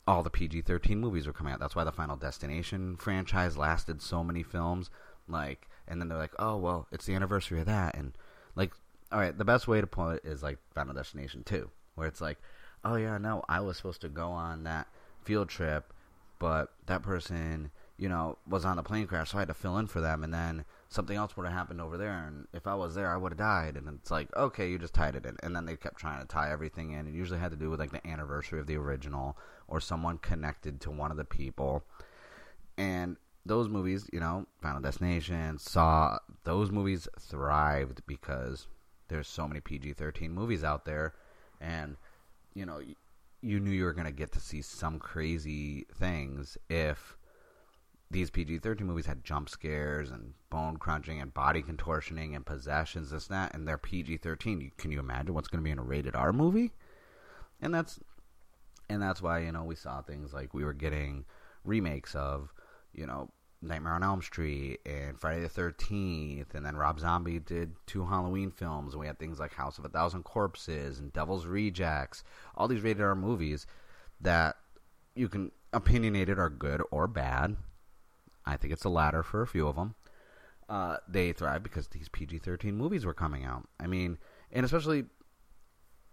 all 0.06 0.22
the 0.22 0.30
PG 0.30 0.62
thirteen 0.62 1.00
movies 1.00 1.26
were 1.26 1.34
coming 1.34 1.54
out. 1.54 1.60
That's 1.60 1.76
why 1.76 1.84
the 1.84 1.91
Final 1.91 2.17
Destination 2.17 2.98
franchise 2.98 3.58
lasted 3.58 4.02
so 4.02 4.24
many 4.24 4.44
films. 4.44 4.91
Like, 5.28 5.67
and 5.88 6.00
then 6.00 6.08
they're 6.08 6.17
like, 6.17 6.36
oh 6.39 6.58
well, 6.58 6.88
it's 6.91 7.06
the 7.06 7.15
anniversary 7.15 7.60
of 7.60 7.65
that, 7.65 7.96
and 7.96 8.13
like, 8.56 8.72
all 9.12 9.20
right, 9.20 9.38
the 9.38 9.46
best 9.46 9.67
way 9.67 9.82
to 9.82 9.88
put 9.88 10.17
it 10.17 10.26
is 10.26 10.44
like 10.44 10.58
Final 10.74 10.94
Destination 10.94 11.44
two, 11.44 11.70
where 11.96 12.08
it's 12.08 12.22
like, 12.22 12.38
oh 12.84 12.96
yeah, 12.96 13.17
no, 13.17 13.44
I 13.50 13.60
was 13.60 13.78
supposed 13.78 14.02
to 14.02 14.10
go 14.10 14.30
on 14.30 14.63
that 14.63 14.88
field 15.24 15.50
trip 15.50 15.94
but 16.41 16.74
that 16.88 17.04
person, 17.04 17.70
you 17.98 18.10
know, 18.10 18.36
was 18.50 18.65
on 18.65 18.80
a 18.80 18.84
plane 18.84 19.06
crash, 19.06 19.30
so 19.30 19.38
I 19.38 19.41
had 19.41 19.50
to 19.50 19.54
fill 19.54 19.78
in 19.78 19.86
for 19.86 20.02
them, 20.02 20.24
and 20.24 20.34
then 20.34 20.65
something 20.89 21.15
else 21.15 21.38
would 21.38 21.46
have 21.46 21.54
happened 21.54 21.80
over 21.80 21.98
there, 21.98 22.26
and 22.28 22.48
if 22.52 22.65
I 22.65 22.74
was 22.74 22.96
there, 22.96 23.13
I 23.13 23.17
would 23.17 23.34
have 23.34 23.38
died. 23.38 23.76
And 23.76 23.88
it's 23.88 24.10
like, 24.10 24.36
okay, 24.36 24.67
you 24.67 24.80
just 24.80 24.96
tied 24.96 25.15
it 25.15 25.28
in, 25.28 25.38
and 25.44 25.56
then 25.56 25.67
they 25.67 25.76
kept 25.76 26.00
trying 26.00 26.20
to 26.20 26.26
tie 26.26 26.52
everything 26.52 26.94
in. 26.94 27.06
It 27.06 27.13
usually 27.13 27.38
had 27.38 27.52
to 27.52 27.58
do 27.58 27.70
with 27.70 27.80
like 27.80 27.91
the 27.91 28.06
anniversary 28.08 28.60
of 28.60 28.65
the 28.65 28.76
original 28.76 29.38
or 29.67 29.80
someone 29.80 30.17
connected 30.17 30.82
to 30.82 30.89
one 30.89 31.12
of 31.12 31.17
the 31.17 31.26
people, 31.26 31.84
and 32.76 33.17
those 33.45 33.69
movies, 33.69 34.08
you 34.13 34.19
know, 34.19 34.45
Final 34.62 34.82
Destination, 34.82 35.58
Saw, 35.58 36.17
those 36.43 36.71
movies 36.71 37.08
thrived 37.19 38.01
because 38.06 38.67
there's 39.08 39.27
so 39.27 39.47
many 39.47 39.60
PG-13 39.60 40.30
movies 40.30 40.63
out 40.63 40.86
there, 40.86 41.13
and 41.60 41.97
you 42.54 42.65
know, 42.65 42.80
you 43.41 43.60
knew 43.60 43.71
you 43.71 43.86
were 43.86 43.93
going 43.93 44.06
to 44.06 44.12
get 44.12 44.32
to 44.34 44.39
see 44.39 44.62
some 44.62 44.99
crazy 44.99 45.86
things 45.95 46.58
if 46.69 47.17
these 48.12 48.30
PG 48.30 48.60
13 48.60 48.86
movies 48.86 49.06
had 49.06 49.23
jump 49.23 49.49
scares 49.49 50.12
and 50.12 50.34
bone 50.49 50.77
crunching 50.77 51.21
and 51.21 51.34
body 51.34 51.63
contortioning 51.63 52.36
and 52.36 52.45
possessions, 52.45 53.10
this 53.10 53.27
and 53.27 53.38
that, 53.38 53.54
and 53.54 53.67
they're 53.67 53.77
PG 53.77 54.17
13. 54.17 54.71
Can 54.77 54.91
you 54.91 54.99
imagine 54.99 55.34
what's 55.34 55.47
going 55.47 55.62
to 55.62 55.63
be 55.63 55.71
in 55.71 55.80
a 55.80 55.84
rated 55.84 56.15
R 56.15 56.34
movie? 56.34 56.73
And 57.62 57.73
that's. 57.73 57.99
And 58.89 59.01
that's 59.01 59.21
why, 59.21 59.39
you 59.39 59.54
know, 59.54 59.63
we 59.63 59.75
saw 59.75 60.01
things 60.01 60.34
like 60.34 60.54
we 60.54 60.65
were 60.65 60.73
getting 60.73 61.23
remakes 61.63 62.13
of, 62.13 62.51
you 62.93 63.06
know, 63.06 63.30
Nightmare 63.62 63.93
on 63.93 64.04
Elm 64.04 64.21
Street 64.21 64.80
and 64.86 65.19
Friday 65.19 65.41
the 65.41 65.49
Thirteenth, 65.49 66.56
and 66.56 66.65
then 66.65 66.75
Rob 66.75 66.99
Zombie 66.99 67.39
did 67.39 67.75
two 67.86 68.06
Halloween 68.06 68.51
films, 68.51 68.93
and 68.93 68.99
we 68.99 69.08
had 69.08 69.19
things 69.19 69.39
like 69.39 69.54
House 69.54 69.77
of 69.77 69.86
a 69.86 69.89
Thousand 69.89 70.23
Corpses 70.23 70.99
and 70.99 71.13
Devil's 71.13 71.45
Rejects, 71.45 72.23
all 72.56 72.67
these 72.67 72.82
rated 72.82 73.04
R 73.04 73.15
movies 73.15 73.67
that 74.19 74.56
you 75.15 75.30
can 75.30 75.51
opinionated 75.73 76.39
are 76.39 76.49
good 76.49 76.82
or 76.91 77.08
bad. 77.08 77.56
I 78.45 78.58
think 78.58 78.73
it's 78.73 78.84
the 78.84 78.89
latter 78.89 79.21
for 79.21 79.41
a 79.41 79.47
few 79.47 79.67
of 79.67 79.75
them. 79.75 79.95
Uh, 80.67 80.97
they 81.08 81.32
thrive 81.32 81.62
because 81.63 81.88
these 81.88 82.10
PG 82.10 82.39
thirteen 82.39 82.75
movies 82.75 83.06
were 83.06 83.13
coming 83.13 83.45
out. 83.45 83.67
I 83.80 83.88
mean, 83.88 84.17
and 84.51 84.65
especially, 84.65 85.06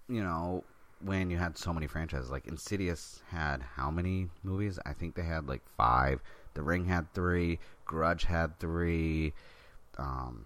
you 0.09 0.23
know, 0.23 0.65
when 1.01 1.31
you 1.31 1.39
had 1.39 1.57
so 1.57 1.73
many 1.73 1.87
franchises, 1.87 2.31
like 2.31 2.47
Insidious 2.47 3.23
had 3.29 3.63
how 3.63 3.91
many 3.91 4.29
movies? 4.43 4.79
I 4.85 4.93
think 4.93 5.15
they 5.15 5.23
had 5.23 5.49
like 5.49 5.63
five. 5.77 6.21
The 6.59 6.65
Ring 6.65 6.87
had 6.87 7.15
three. 7.15 7.61
Grudge 7.85 8.25
had 8.25 8.59
three. 8.59 9.33
Um, 9.97 10.45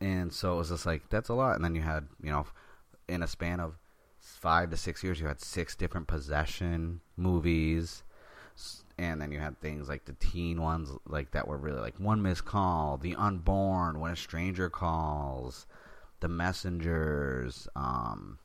and 0.00 0.32
so 0.32 0.54
it 0.54 0.58
was 0.58 0.68
just 0.68 0.86
like 0.86 1.10
that's 1.10 1.28
a 1.28 1.34
lot. 1.34 1.56
And 1.56 1.64
then 1.64 1.74
you 1.74 1.82
had 1.82 2.06
you 2.22 2.30
know, 2.30 2.46
in 3.08 3.20
a 3.20 3.26
span 3.26 3.58
of 3.58 3.74
five 4.20 4.70
to 4.70 4.76
six 4.76 5.02
years, 5.02 5.18
you 5.18 5.26
had 5.26 5.40
six 5.40 5.74
different 5.74 6.06
possession 6.06 7.00
movies. 7.16 8.04
And 8.96 9.20
then 9.20 9.32
you 9.32 9.40
had 9.40 9.60
things 9.60 9.88
like 9.88 10.04
the 10.04 10.12
teen 10.12 10.62
ones, 10.62 10.90
like 11.04 11.32
that 11.32 11.48
were 11.48 11.58
really 11.58 11.80
like 11.80 11.98
One 11.98 12.22
Missed 12.22 12.44
Call, 12.44 12.96
The 12.96 13.16
Unborn, 13.16 13.98
When 13.98 14.12
a 14.12 14.16
Stranger 14.16 14.70
Calls, 14.70 15.66
The 16.20 16.28
Messengers, 16.28 17.66
um, 17.74 18.38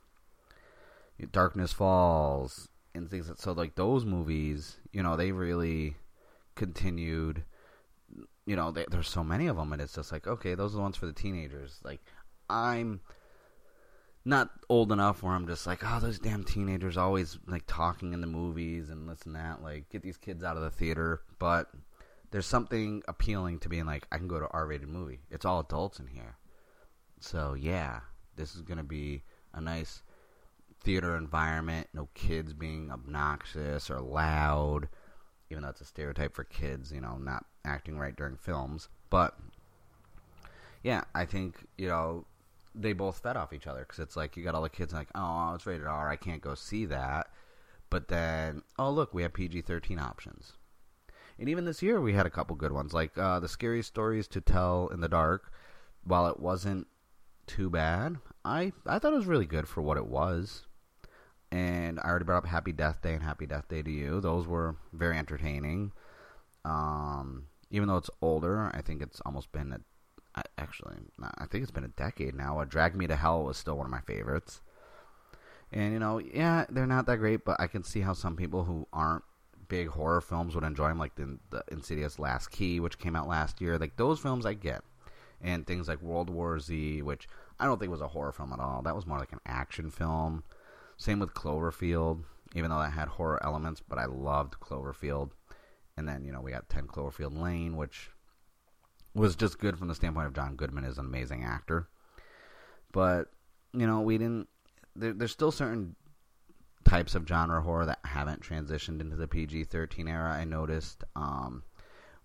Darkness 1.31 1.71
Falls, 1.71 2.67
and 2.95 3.11
things. 3.11 3.27
That, 3.27 3.39
so 3.39 3.51
like 3.51 3.75
those 3.75 4.05
movies, 4.05 4.77
you 4.91 5.03
know, 5.03 5.15
they 5.15 5.31
really 5.31 5.97
continued. 6.55 7.43
You 8.45 8.55
know, 8.55 8.71
they, 8.71 8.85
there's 8.89 9.09
so 9.09 9.23
many 9.23 9.47
of 9.47 9.55
them, 9.55 9.71
and 9.71 9.81
it's 9.81 9.95
just 9.95 10.11
like, 10.11 10.27
okay, 10.27 10.55
those 10.55 10.73
are 10.73 10.77
the 10.77 10.81
ones 10.81 10.97
for 10.97 11.05
the 11.05 11.13
teenagers. 11.13 11.79
Like, 11.83 12.01
I'm 12.49 13.01
not 14.25 14.49
old 14.69 14.91
enough 14.91 15.23
where 15.23 15.33
I'm 15.33 15.47
just 15.47 15.65
like, 15.65 15.81
oh, 15.83 15.99
those 15.99 16.19
damn 16.19 16.43
teenagers 16.43 16.97
always 16.97 17.39
like 17.47 17.63
talking 17.67 18.13
in 18.13 18.21
the 18.21 18.27
movies 18.27 18.89
and 18.89 19.07
this 19.09 19.23
and 19.23 19.35
that. 19.35 19.63
Like, 19.63 19.89
get 19.89 20.03
these 20.03 20.17
kids 20.17 20.43
out 20.43 20.57
of 20.57 20.63
the 20.63 20.69
theater. 20.69 21.21
But 21.39 21.69
there's 22.31 22.45
something 22.45 23.03
appealing 23.07 23.59
to 23.59 23.69
being 23.69 23.85
like, 23.85 24.07
I 24.11 24.17
can 24.17 24.27
go 24.27 24.39
to 24.39 24.47
R-rated 24.47 24.87
movie. 24.87 25.19
It's 25.29 25.45
all 25.45 25.59
adults 25.59 25.99
in 25.99 26.07
here. 26.07 26.37
So 27.19 27.53
yeah, 27.53 27.99
this 28.35 28.55
is 28.55 28.61
gonna 28.61 28.83
be 28.83 29.23
a 29.53 29.61
nice 29.61 30.01
theater 30.83 31.15
environment. 31.15 31.87
No 31.93 32.09
kids 32.13 32.53
being 32.53 32.91
obnoxious 32.91 33.89
or 33.89 33.99
loud, 33.99 34.87
even 35.51 35.63
though 35.63 35.69
it's 35.69 35.81
a 35.81 35.85
stereotype 35.85 36.33
for 36.33 36.43
kids. 36.43 36.91
You 36.91 37.01
know, 37.01 37.17
not 37.17 37.45
acting 37.65 37.97
right 37.97 38.15
during 38.15 38.37
films. 38.37 38.89
But 39.09 39.37
yeah, 40.83 41.03
I 41.13 41.25
think 41.25 41.65
you 41.77 41.87
know 41.87 42.25
they 42.73 42.93
both 42.93 43.19
fed 43.19 43.37
off 43.37 43.53
each 43.53 43.67
other 43.67 43.81
because 43.81 43.99
it's 43.99 44.15
like 44.15 44.37
you 44.37 44.43
got 44.43 44.55
all 44.55 44.61
the 44.61 44.69
kids 44.69 44.93
like, 44.93 45.09
oh, 45.15 45.53
it's 45.53 45.65
rated 45.65 45.87
R, 45.87 46.09
I 46.09 46.15
can't 46.15 46.41
go 46.41 46.55
see 46.55 46.85
that. 46.85 47.27
But 47.89 48.07
then, 48.07 48.63
oh 48.79 48.89
look, 48.89 49.13
we 49.13 49.23
have 49.23 49.33
PG 49.33 49.61
thirteen 49.61 49.99
options. 49.99 50.53
And 51.37 51.49
even 51.49 51.65
this 51.65 51.81
year, 51.81 51.99
we 51.99 52.13
had 52.13 52.25
a 52.25 52.31
couple 52.31 52.55
good 52.55 52.71
ones, 52.71 52.93
like 52.93 53.17
uh, 53.17 53.39
the 53.39 53.47
scary 53.47 53.81
stories 53.81 54.27
to 54.29 54.41
tell 54.41 54.89
in 54.89 55.01
the 55.01 55.09
dark. 55.09 55.51
While 56.03 56.27
it 56.27 56.39
wasn't 56.39 56.87
too 57.47 57.69
bad, 57.69 58.17
I 58.45 58.73
I 58.85 58.99
thought 58.99 59.13
it 59.13 59.17
was 59.17 59.25
really 59.25 59.45
good 59.45 59.67
for 59.67 59.81
what 59.81 59.97
it 59.97 60.07
was. 60.07 60.65
And 61.51 61.99
I 61.99 62.03
already 62.07 62.25
brought 62.25 62.43
up 62.43 62.47
Happy 62.47 62.71
Death 62.71 63.01
Day 63.01 63.13
and 63.13 63.23
Happy 63.23 63.45
Death 63.45 63.67
Day 63.67 63.81
to 63.81 63.91
You. 63.91 64.21
Those 64.21 64.47
were 64.47 64.75
very 64.93 65.17
entertaining. 65.17 65.91
Um, 66.63 67.47
even 67.69 67.87
though 67.87 67.97
it's 67.97 68.09
older, 68.21 68.71
I 68.73 68.81
think 68.81 69.01
it's 69.01 69.21
almost 69.25 69.51
been 69.51 69.73
a 69.73 69.79
actually, 70.57 70.95
I 71.37 71.45
think 71.45 71.63
it's 71.63 71.71
been 71.71 71.83
a 71.83 71.89
decade 71.89 72.35
now. 72.35 72.59
Uh, 72.59 72.65
Drag 72.65 72.95
Me 72.95 73.07
to 73.07 73.15
Hell 73.15 73.43
was 73.43 73.57
still 73.57 73.75
one 73.75 73.85
of 73.85 73.91
my 73.91 73.99
favorites. 74.01 74.61
And, 75.73 75.93
you 75.93 75.99
know, 75.99 76.19
yeah, 76.19 76.65
they're 76.69 76.87
not 76.87 77.05
that 77.07 77.17
great, 77.17 77.43
but 77.43 77.59
I 77.59 77.67
can 77.67 77.83
see 77.83 78.01
how 78.01 78.13
some 78.13 78.35
people 78.35 78.63
who 78.63 78.87
aren't 78.93 79.23
big 79.67 79.89
horror 79.89 80.21
films 80.21 80.55
would 80.55 80.63
enjoy 80.63 80.89
them, 80.89 80.99
like 80.99 81.15
the, 81.15 81.37
the 81.49 81.63
Insidious 81.71 82.19
Last 82.19 82.51
Key, 82.51 82.79
which 82.79 82.99
came 82.99 83.15
out 83.15 83.27
last 83.27 83.61
year. 83.61 83.77
Like, 83.77 83.97
those 83.97 84.19
films 84.19 84.45
I 84.45 84.53
get. 84.53 84.83
And 85.41 85.65
things 85.65 85.87
like 85.87 86.01
World 86.01 86.29
War 86.29 86.59
Z, 86.59 87.01
which 87.01 87.27
I 87.59 87.65
don't 87.65 87.79
think 87.79 87.91
was 87.91 88.01
a 88.01 88.07
horror 88.07 88.31
film 88.31 88.53
at 88.53 88.59
all. 88.59 88.83
That 88.83 88.95
was 88.95 89.07
more 89.07 89.17
like 89.17 89.33
an 89.33 89.39
action 89.45 89.89
film. 89.89 90.43
Same 91.01 91.17
with 91.17 91.33
Cloverfield, 91.33 92.25
even 92.53 92.69
though 92.69 92.77
that 92.77 92.93
had 92.93 93.07
horror 93.07 93.43
elements, 93.43 93.81
but 93.81 93.97
I 93.97 94.05
loved 94.05 94.59
Cloverfield. 94.59 95.31
And 95.97 96.07
then, 96.07 96.23
you 96.23 96.31
know, 96.31 96.41
we 96.41 96.51
got 96.51 96.69
10 96.69 96.85
Cloverfield 96.85 97.35
Lane, 97.35 97.75
which 97.75 98.11
was 99.15 99.35
just 99.35 99.57
good 99.57 99.79
from 99.79 99.87
the 99.87 99.95
standpoint 99.95 100.27
of 100.27 100.35
John 100.35 100.55
Goodman 100.55 100.83
is 100.83 100.99
an 100.99 101.07
amazing 101.07 101.43
actor. 101.43 101.89
But 102.91 103.29
you 103.73 103.87
know, 103.87 104.01
we 104.01 104.19
didn't. 104.19 104.47
There, 104.95 105.11
there's 105.11 105.31
still 105.31 105.51
certain 105.51 105.95
types 106.85 107.15
of 107.15 107.27
genre 107.27 107.63
horror 107.63 107.87
that 107.87 108.01
haven't 108.05 108.43
transitioned 108.43 109.01
into 109.01 109.15
the 109.15 109.27
PG-13 109.27 110.07
era. 110.07 110.31
I 110.31 110.45
noticed. 110.45 111.03
Um, 111.15 111.63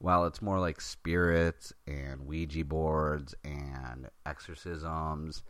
while 0.00 0.26
it's 0.26 0.42
more 0.42 0.60
like 0.60 0.82
spirits 0.82 1.72
and 1.86 2.26
Ouija 2.26 2.62
boards 2.66 3.34
and 3.42 4.10
exorcisms 4.26 5.42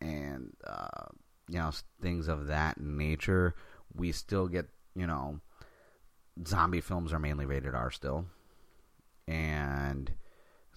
and 0.00 0.52
uh, 0.66 1.06
you 1.48 1.58
know 1.58 1.70
things 2.00 2.28
of 2.28 2.46
that 2.46 2.80
nature, 2.80 3.54
we 3.94 4.12
still 4.12 4.48
get 4.48 4.68
you 4.94 5.06
know 5.06 5.40
zombie 6.46 6.80
films 6.80 7.12
are 7.12 7.18
mainly 7.18 7.46
rated 7.46 7.74
R 7.74 7.90
still, 7.90 8.26
and 9.26 10.12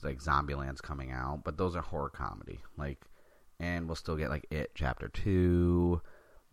like 0.03 0.21
Zombieland's 0.21 0.81
coming 0.81 1.11
out, 1.11 1.43
but 1.43 1.57
those 1.57 1.75
are 1.75 1.81
horror 1.81 2.09
comedy. 2.09 2.59
Like, 2.77 3.05
and 3.59 3.87
we'll 3.87 3.95
still 3.95 4.15
get 4.15 4.29
like 4.29 4.47
It 4.49 4.71
Chapter 4.75 5.09
Two. 5.09 6.01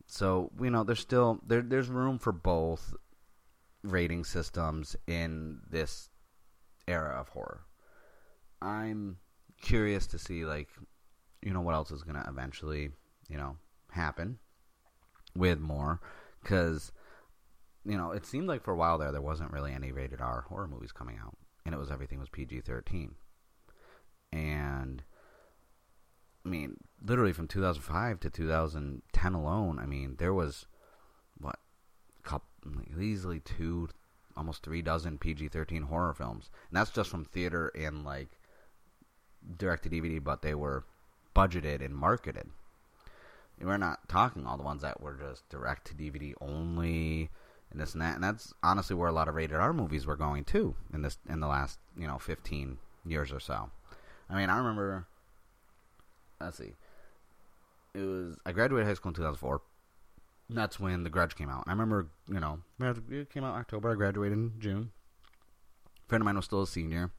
So 0.06 0.50
you 0.60 0.70
know, 0.70 0.84
there's 0.84 1.00
still 1.00 1.40
there 1.46 1.62
there's 1.62 1.88
room 1.88 2.18
for 2.18 2.32
both 2.32 2.94
rating 3.82 4.24
systems 4.24 4.96
in 5.06 5.60
this 5.70 6.10
era 6.86 7.16
of 7.18 7.28
horror. 7.28 7.62
I'm 8.60 9.18
curious 9.60 10.06
to 10.08 10.18
see 10.18 10.44
like 10.44 10.68
you 11.42 11.52
know 11.52 11.60
what 11.60 11.74
else 11.74 11.90
is 11.90 12.02
gonna 12.02 12.24
eventually 12.28 12.90
you 13.28 13.36
know 13.36 13.56
happen 13.92 14.38
with 15.34 15.60
more 15.60 16.00
because 16.42 16.92
you 17.84 17.96
know 17.96 18.10
it 18.10 18.26
seemed 18.26 18.48
like 18.48 18.62
for 18.62 18.72
a 18.72 18.76
while 18.76 18.98
there 18.98 19.12
there 19.12 19.20
wasn't 19.20 19.52
really 19.52 19.72
any 19.72 19.92
rated 19.92 20.20
R 20.20 20.44
horror 20.48 20.68
movies 20.68 20.92
coming 20.92 21.18
out 21.22 21.36
and 21.64 21.74
it 21.74 21.78
was 21.78 21.90
everything 21.90 22.18
was 22.18 22.28
PG 22.28 22.62
thirteen 22.62 23.14
and 24.32 25.02
I 26.44 26.50
mean, 26.50 26.76
literally 27.04 27.34
from 27.34 27.46
2005 27.46 28.20
to 28.20 28.30
2010 28.30 29.34
alone, 29.34 29.78
I 29.78 29.84
mean, 29.84 30.16
there 30.18 30.32
was 30.32 30.66
what, 31.38 31.58
couple, 32.22 32.48
easily 32.98 33.40
two, 33.40 33.90
almost 34.34 34.62
three 34.62 34.80
dozen 34.80 35.18
PG-13 35.18 35.84
horror 35.84 36.14
films, 36.14 36.48
and 36.70 36.76
that's 36.76 36.90
just 36.90 37.10
from 37.10 37.24
theater 37.24 37.68
and 37.74 38.02
like 38.02 38.38
direct 39.58 39.82
to 39.82 39.90
DVD, 39.90 40.22
but 40.22 40.40
they 40.40 40.54
were 40.54 40.86
budgeted 41.36 41.84
and 41.84 41.94
marketed. 41.94 42.48
We're 43.62 43.76
not 43.76 44.08
talking 44.08 44.46
all 44.46 44.56
the 44.56 44.62
ones 44.62 44.82
that 44.82 45.00
were 45.00 45.14
just 45.14 45.48
direct 45.48 45.86
to 45.88 45.94
DVD 45.94 46.34
only 46.40 47.30
and 47.70 47.80
this 47.80 47.92
and 47.92 48.02
that, 48.02 48.14
and 48.14 48.24
that's 48.24 48.54
honestly 48.62 48.96
where 48.96 49.08
a 49.08 49.12
lot 49.12 49.28
of 49.28 49.34
rated 49.34 49.56
R 49.56 49.72
movies 49.72 50.06
were 50.06 50.16
going 50.16 50.44
too 50.44 50.74
in 50.92 51.02
this 51.02 51.18
in 51.28 51.40
the 51.40 51.46
last 51.46 51.78
you 51.96 52.06
know 52.06 52.18
15 52.18 52.78
years 53.04 53.32
or 53.32 53.40
so. 53.40 53.70
I 54.30 54.36
mean, 54.36 54.50
I 54.50 54.58
remember. 54.58 55.06
Let's 56.40 56.58
see. 56.58 56.76
It 57.94 58.00
was 58.00 58.36
I 58.46 58.52
graduated 58.52 58.86
high 58.86 58.94
school 58.94 59.10
in 59.10 59.14
2004. 59.16 59.60
That's 60.50 60.80
when 60.80 61.02
The 61.02 61.10
Grudge 61.10 61.34
came 61.34 61.50
out. 61.50 61.64
I 61.66 61.72
remember, 61.72 62.08
you 62.26 62.40
know, 62.40 62.60
it 62.80 63.28
came 63.28 63.44
out 63.44 63.54
October. 63.56 63.90
I 63.90 63.94
graduated 63.96 64.38
in 64.38 64.52
June. 64.58 64.92
A 66.06 66.08
friend 66.08 66.22
of 66.22 66.24
mine 66.24 66.36
was 66.36 66.46
still 66.46 66.62
a 66.62 66.66
senior, 66.66 67.10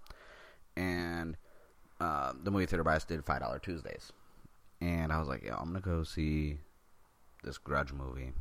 and 0.76 1.38
uh, 2.00 2.34
the 2.42 2.50
movie 2.50 2.66
theater 2.66 2.84
by 2.84 2.96
us 2.96 3.06
did 3.06 3.24
five 3.24 3.42
dollar 3.42 3.60
Tuesdays, 3.60 4.12
and 4.82 5.12
I 5.12 5.20
was 5.20 5.28
like, 5.28 5.44
"Yeah, 5.44 5.58
I'm 5.58 5.68
gonna 5.68 5.82
go 5.82 6.04
see 6.04 6.60
this 7.44 7.58
Grudge 7.58 7.94
movie." 7.94 8.34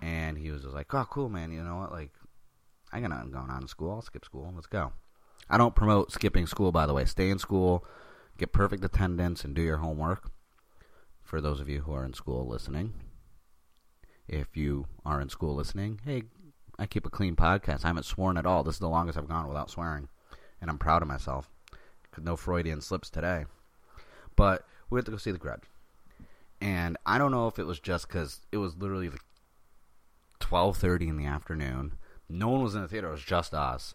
And 0.00 0.36
he 0.38 0.50
was 0.50 0.62
just 0.62 0.74
like, 0.74 0.92
"Oh, 0.94 1.04
cool, 1.04 1.28
man. 1.28 1.52
You 1.52 1.62
know 1.62 1.76
what? 1.76 1.92
Like, 1.92 2.12
I 2.92 3.00
got 3.00 3.10
nothing 3.10 3.30
going 3.30 3.50
on 3.50 3.62
in 3.62 3.68
school. 3.68 3.92
I'll 3.92 4.02
skip 4.02 4.24
school. 4.24 4.52
Let's 4.54 4.66
go." 4.66 4.92
I 5.50 5.58
don't 5.58 5.74
promote 5.74 6.12
skipping 6.12 6.46
school, 6.46 6.72
by 6.72 6.86
the 6.86 6.94
way. 6.94 7.04
Stay 7.04 7.28
in 7.28 7.38
school, 7.38 7.84
get 8.38 8.52
perfect 8.52 8.84
attendance, 8.84 9.44
and 9.44 9.54
do 9.54 9.62
your 9.62 9.78
homework. 9.78 10.30
For 11.22 11.40
those 11.40 11.60
of 11.60 11.68
you 11.68 11.80
who 11.82 11.92
are 11.92 12.04
in 12.04 12.14
school 12.14 12.46
listening, 12.46 12.94
if 14.28 14.56
you 14.56 14.86
are 15.04 15.20
in 15.20 15.28
school 15.28 15.54
listening, 15.54 16.00
hey, 16.04 16.24
I 16.78 16.86
keep 16.86 17.06
a 17.06 17.10
clean 17.10 17.36
podcast. 17.36 17.84
I 17.84 17.88
haven't 17.88 18.04
sworn 18.04 18.36
at 18.36 18.46
all. 18.46 18.62
This 18.62 18.76
is 18.76 18.80
the 18.80 18.88
longest 18.88 19.18
I've 19.18 19.28
gone 19.28 19.48
without 19.48 19.70
swearing, 19.70 20.08
and 20.60 20.70
I'm 20.70 20.78
proud 20.78 21.02
of 21.02 21.08
myself. 21.08 21.50
No 22.18 22.36
Freudian 22.36 22.80
slips 22.80 23.10
today. 23.10 23.46
But 24.36 24.66
we 24.92 24.98
had 24.98 25.06
to 25.06 25.10
go 25.10 25.16
see 25.16 25.32
The 25.32 25.38
Grudge. 25.38 25.64
And 26.60 26.96
I 27.04 27.18
don't 27.18 27.32
know 27.32 27.48
if 27.48 27.58
it 27.58 27.66
was 27.66 27.80
just 27.80 28.06
because 28.06 28.40
it 28.52 28.58
was 28.58 28.76
literally 28.76 29.08
like 29.08 29.24
12.30 30.40 31.08
in 31.08 31.16
the 31.16 31.26
afternoon. 31.26 31.94
No 32.28 32.48
one 32.48 32.62
was 32.62 32.74
in 32.74 32.82
the 32.82 32.88
theater. 32.88 33.08
It 33.08 33.12
was 33.12 33.24
just 33.24 33.54
us. 33.54 33.94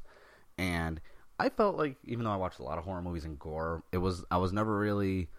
And 0.57 0.99
I 1.39 1.49
felt 1.49 1.77
like 1.77 1.97
even 2.03 2.25
though 2.25 2.31
I 2.31 2.37
watched 2.37 2.59
a 2.59 2.63
lot 2.63 2.77
of 2.77 2.83
horror 2.83 3.01
movies 3.01 3.25
and 3.25 3.39
gore, 3.39 3.83
it 3.91 3.99
was 3.99 4.25
I 4.31 4.37
was 4.37 4.51
never 4.51 4.77
really 4.77 5.29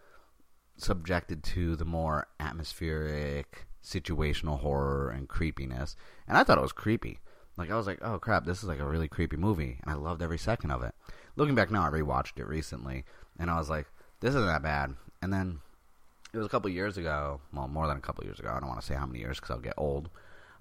subjected 0.76 1.42
to 1.42 1.74
the 1.74 1.84
more 1.84 2.28
atmospheric 2.38 3.66
situational 3.82 4.60
horror 4.60 5.10
and 5.10 5.28
creepiness. 5.28 5.96
And 6.28 6.38
I 6.38 6.44
thought 6.44 6.58
it 6.58 6.62
was 6.62 6.72
creepy. 6.72 7.18
Like 7.56 7.70
I 7.70 7.76
was 7.76 7.88
like, 7.88 7.98
"Oh 8.00 8.20
crap, 8.20 8.44
this 8.44 8.62
is 8.62 8.68
like 8.68 8.78
a 8.78 8.86
really 8.86 9.08
creepy 9.08 9.36
movie." 9.36 9.80
And 9.82 9.90
I 9.90 9.94
loved 9.94 10.22
every 10.22 10.38
second 10.38 10.70
of 10.70 10.84
it. 10.84 10.94
Looking 11.34 11.56
back 11.56 11.70
now, 11.70 11.84
I 11.84 11.90
rewatched 11.90 12.38
it 12.38 12.46
recently 12.46 13.04
and 13.38 13.50
I 13.50 13.58
was 13.58 13.68
like, 13.68 13.86
"This 14.20 14.30
isn't 14.30 14.46
that 14.46 14.62
bad." 14.62 14.94
And 15.22 15.32
then 15.32 15.60
it 16.32 16.36
was 16.36 16.46
a 16.46 16.50
couple 16.50 16.70
years 16.70 16.96
ago, 16.96 17.40
well, 17.52 17.68
more 17.68 17.86
than 17.86 17.96
a 17.96 18.00
couple 18.00 18.24
years 18.24 18.38
ago. 18.38 18.52
I 18.54 18.60
don't 18.60 18.68
want 18.68 18.80
to 18.80 18.86
say 18.86 18.94
how 18.94 19.06
many 19.06 19.20
years 19.20 19.40
cuz 19.40 19.50
I'll 19.50 19.58
get 19.58 19.74
old. 19.76 20.10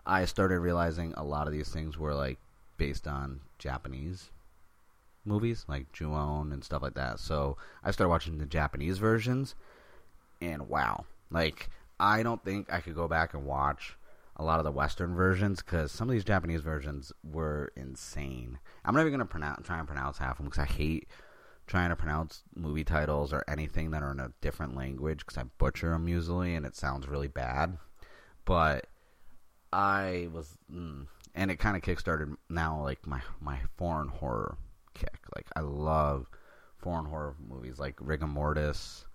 I 0.05 0.25
started 0.25 0.59
realizing 0.59 1.13
a 1.15 1.23
lot 1.23 1.47
of 1.47 1.53
these 1.53 1.69
things 1.69 1.97
were 1.97 2.13
like 2.13 2.39
based 2.77 3.07
on 3.07 3.41
Japanese 3.59 4.31
movies 5.27 5.65
like 5.67 5.91
Ju-On 5.91 6.51
and 6.51 6.63
stuff 6.63 6.81
like 6.81 6.95
that. 6.95 7.19
So 7.19 7.57
I 7.83 7.91
started 7.91 8.09
watching 8.09 8.37
the 8.37 8.45
Japanese 8.45 8.97
versions, 8.97 9.55
and 10.41 10.69
wow, 10.69 11.05
like 11.29 11.69
I 11.99 12.23
don't 12.23 12.43
think 12.43 12.71
I 12.71 12.79
could 12.79 12.95
go 12.95 13.07
back 13.07 13.33
and 13.33 13.45
watch 13.45 13.97
a 14.37 14.43
lot 14.43 14.59
of 14.59 14.65
the 14.65 14.71
Western 14.71 15.15
versions 15.15 15.61
because 15.61 15.91
some 15.91 16.07
of 16.07 16.13
these 16.13 16.23
Japanese 16.23 16.61
versions 16.61 17.11
were 17.23 17.71
insane. 17.75 18.59
I'm 18.85 18.95
not 18.95 19.01
even 19.01 19.11
gonna 19.11 19.25
pronounce 19.25 19.65
try 19.65 19.77
and 19.77 19.87
pronounce 19.87 20.17
half 20.17 20.33
of 20.33 20.37
them 20.37 20.45
because 20.45 20.63
I 20.63 20.65
hate 20.65 21.07
trying 21.67 21.89
to 21.89 21.95
pronounce 21.95 22.43
movie 22.55 22.83
titles 22.83 23.33
or 23.33 23.43
anything 23.47 23.91
that 23.91 24.01
are 24.01 24.11
in 24.11 24.19
a 24.19 24.31
different 24.41 24.75
language 24.75 25.19
because 25.19 25.37
I 25.37 25.43
butcher 25.57 25.91
them 25.91 26.07
usually 26.07 26.55
and 26.55 26.65
it 26.65 26.75
sounds 26.75 27.07
really 27.07 27.27
bad. 27.27 27.77
But 28.45 28.87
I 29.71 30.29
was, 30.33 30.57
mm, 30.73 31.05
and 31.35 31.51
it 31.51 31.57
kind 31.57 31.75
of 31.75 31.83
kickstarted 31.83 32.35
now 32.49 32.81
like 32.81 33.05
my 33.05 33.21
my 33.41 33.59
foreign 33.75 34.07
horror 34.07 34.57
kick. 34.93 35.19
Like 35.35 35.47
I 35.55 35.59
love 35.59 36.27
foreign 36.77 37.05
horror 37.05 37.35
movies 37.47 37.77
like 37.79 37.95
Rigor 37.99 38.27
Mortis, 38.27 39.05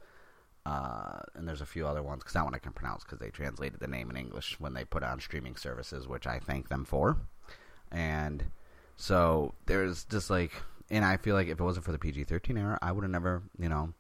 uh, 0.66 1.20
and 1.34 1.48
there's 1.48 1.62
a 1.62 1.66
few 1.66 1.86
other 1.86 2.02
ones 2.02 2.20
because 2.20 2.34
that 2.34 2.44
one 2.44 2.54
I 2.54 2.58
can 2.58 2.72
pronounce 2.72 3.02
because 3.02 3.18
they 3.18 3.30
translated 3.30 3.80
the 3.80 3.88
name 3.88 4.10
in 4.10 4.16
English 4.16 4.60
when 4.60 4.74
they 4.74 4.84
put 4.84 5.02
on 5.02 5.20
streaming 5.20 5.56
services, 5.56 6.06
which 6.06 6.26
I 6.26 6.38
thank 6.38 6.68
them 6.68 6.84
for. 6.84 7.16
And 7.90 8.44
so 8.96 9.54
there's 9.66 10.04
just 10.04 10.30
like, 10.30 10.52
and 10.92 11.06
I 11.06 11.16
feel 11.16 11.34
like 11.34 11.48
if 11.48 11.58
it 11.58 11.64
wasn't 11.64 11.86
for 11.86 11.92
the 11.92 11.98
PG-13 11.98 12.58
era, 12.58 12.78
I 12.82 12.92
would 12.92 13.02
have 13.02 13.10
never, 13.10 13.42
you 13.58 13.70
know, 13.70 13.94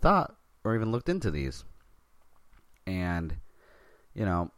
thought 0.00 0.36
or 0.64 0.76
even 0.76 0.92
looked 0.92 1.08
into 1.08 1.30
these. 1.30 1.64
And 2.86 3.36
you 4.14 4.24
know, 4.24 4.50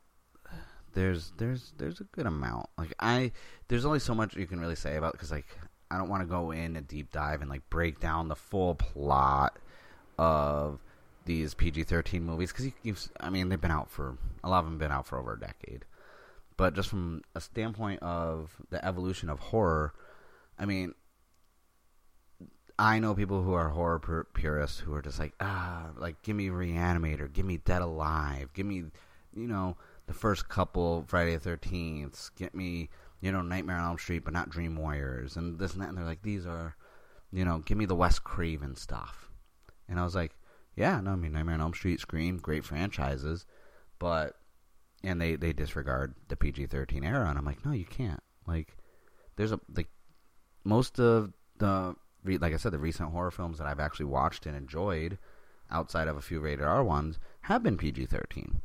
there's 0.92 1.32
there's 1.38 1.72
there's 1.78 2.00
a 2.00 2.04
good 2.04 2.26
amount. 2.26 2.66
Like 2.76 2.94
I, 3.00 3.32
there's 3.68 3.87
only 3.87 3.98
so 3.98 4.14
much 4.14 4.37
you 4.37 4.46
can 4.46 4.61
really 4.61 4.76
say 4.76 4.96
about 4.96 5.12
because 5.12 5.30
like 5.30 5.46
I 5.90 5.96
don't 5.96 6.11
want 6.11 6.22
to 6.22 6.28
go 6.28 6.50
in 6.50 6.76
a 6.76 6.82
deep 6.82 7.11
dive 7.11 7.40
and 7.40 7.50
like 7.50 7.68
break 7.70 8.00
down 8.00 8.28
the 8.28 8.37
full 8.37 8.74
plot 8.74 9.58
of 10.18 10.78
these 11.24 11.54
PG-13 11.54 12.20
movies 12.20 12.52
because 12.52 12.66
you, 12.66 12.72
you've 12.82 13.08
I 13.18 13.30
mean 13.30 13.48
they've 13.48 13.61
been 13.61 13.70
out 13.70 13.90
for 13.90 14.18
a 14.44 14.48
lot 14.50 14.61
of 14.61 14.66
them 14.66 14.78
been 14.78 14.92
out 14.92 15.06
for 15.06 15.18
over 15.18 15.35
a 15.35 15.40
decade. 15.40 15.87
But 16.58 16.74
just 16.74 16.90
from 16.90 17.22
a 17.35 17.40
standpoint 17.40 18.02
of 18.02 18.54
the 18.68 18.85
evolution 18.85 19.30
of 19.30 19.38
horror, 19.38 19.94
I 20.58 20.66
mean, 20.66 20.94
I 22.78 22.98
know 22.98 23.14
people 23.14 23.42
who 23.42 23.52
are 23.52 23.68
horror 23.68 23.98
pur- 23.98 24.24
purists 24.24 24.80
who 24.80 24.94
are 24.94 25.02
just 25.02 25.18
like, 25.18 25.35
ah, 25.40 25.90
like 25.96 26.22
give 26.22 26.37
me 26.37 26.48
Reanimator, 26.48 27.32
give 27.32 27.44
me 27.46 27.58
Dead 27.58 27.82
Alive, 27.82 28.52
give 28.54 28.66
me, 28.66 28.85
you 29.35 29.46
know, 29.46 29.76
the 30.06 30.14
first 30.14 30.48
couple 30.48 31.04
Friday 31.06 31.35
the 31.35 31.40
Thirteenth, 31.40 32.30
get 32.37 32.54
me, 32.54 32.88
you 33.20 33.30
know, 33.30 33.42
Nightmare 33.42 33.76
on 33.76 33.85
Elm 33.85 33.98
Street, 33.98 34.24
but 34.24 34.32
not 34.32 34.50
Dream 34.50 34.76
Warriors, 34.76 35.37
and 35.37 35.58
this 35.58 35.72
and 35.72 35.82
that. 35.82 35.88
And 35.88 35.98
they're 35.98 36.04
like, 36.04 36.22
these 36.22 36.46
are, 36.46 36.76
you 37.30 37.44
know, 37.44 37.58
give 37.58 37.78
me 37.78 37.87
the 37.87 37.94
Wes 37.94 38.18
Craven 38.18 38.74
stuff. 38.74 39.30
And 39.88 40.00
I 40.00 40.04
was 40.04 40.14
like, 40.14 40.32
yeah, 40.76 41.00
no, 41.00 41.12
I 41.12 41.16
mean 41.16 41.32
Nightmare 41.32 41.56
on 41.56 41.61
Elm 41.61 41.74
Street, 41.74 42.00
Scream, 42.00 42.38
great 42.38 42.64
franchises, 42.64 43.46
but 43.98 44.37
and 45.04 45.20
they 45.20 45.37
they 45.37 45.52
disregard 45.52 46.14
the 46.28 46.37
PG 46.37 46.66
thirteen 46.66 47.04
era, 47.04 47.28
and 47.28 47.38
I'm 47.38 47.44
like, 47.44 47.64
no, 47.64 47.72
you 47.72 47.85
can't. 47.85 48.22
Like, 48.46 48.76
there's 49.37 49.52
a 49.52 49.61
like 49.74 49.88
most 50.64 50.98
of 50.98 51.32
the 51.58 51.94
like 52.24 52.54
I 52.54 52.56
said, 52.56 52.72
the 52.72 52.78
recent 52.78 53.11
horror 53.11 53.30
films 53.30 53.58
that 53.58 53.66
I've 53.66 53.80
actually 53.80 54.06
watched 54.06 54.46
and 54.46 54.56
enjoyed, 54.56 55.18
outside 55.70 56.08
of 56.08 56.16
a 56.16 56.22
few 56.22 56.40
rated 56.40 56.64
R 56.64 56.85
ones, 56.85 57.18
have 57.42 57.62
been 57.62 57.76
PG 57.76 58.06
thirteen. 58.06 58.61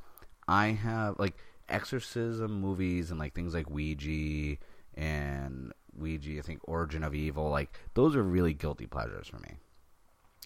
I 0.48 0.68
have 0.68 1.20
like 1.20 1.36
exorcism 1.70 2.62
movies 2.62 3.12
and 3.12 3.20
like 3.20 3.34
things 3.34 3.54
like 3.54 3.70
Ouija 3.70 4.58
and 4.96 5.74
Ouija, 5.98 6.40
I 6.40 6.42
think 6.42 6.62
Origin 6.64 7.04
of 7.04 7.16
Evil, 7.16 7.50
like 7.50 7.72
those 7.94 8.16
are 8.16 8.24
really 8.24 8.54
guilty 8.54 8.86
pleasures 8.86 9.28
for 9.28 9.40
me. 9.40 9.58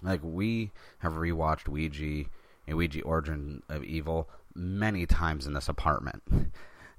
Like 0.01 0.21
we 0.23 0.71
have 0.99 1.13
rewatched 1.13 1.67
Ouija 1.67 2.29
and 2.67 2.77
Ouija 2.77 3.01
Origin 3.01 3.61
of 3.69 3.83
Evil 3.83 4.29
many 4.55 5.05
times 5.05 5.45
in 5.47 5.53
this 5.53 5.69
apartment. 5.69 6.23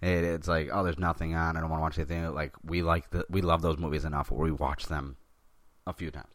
It, 0.03 0.25
it's 0.25 0.49
like, 0.49 0.69
oh, 0.73 0.83
there's 0.83 0.99
nothing 0.99 1.37
on. 1.37 1.57
I 1.57 1.61
don't 1.61 1.71
want 1.71 1.79
to 1.79 1.83
watch 1.85 1.97
anything. 1.97 2.35
Like 2.35 2.57
we 2.65 2.83
like 2.83 3.11
the 3.11 3.25
we 3.31 3.41
love 3.41 3.63
those 3.63 3.79
movies 3.79 4.05
enough 4.05 4.33
where 4.33 4.43
we 4.43 4.51
watch 4.51 4.87
them 4.87 5.17
a 5.87 5.93
few 5.93 6.11
times. 6.11 6.35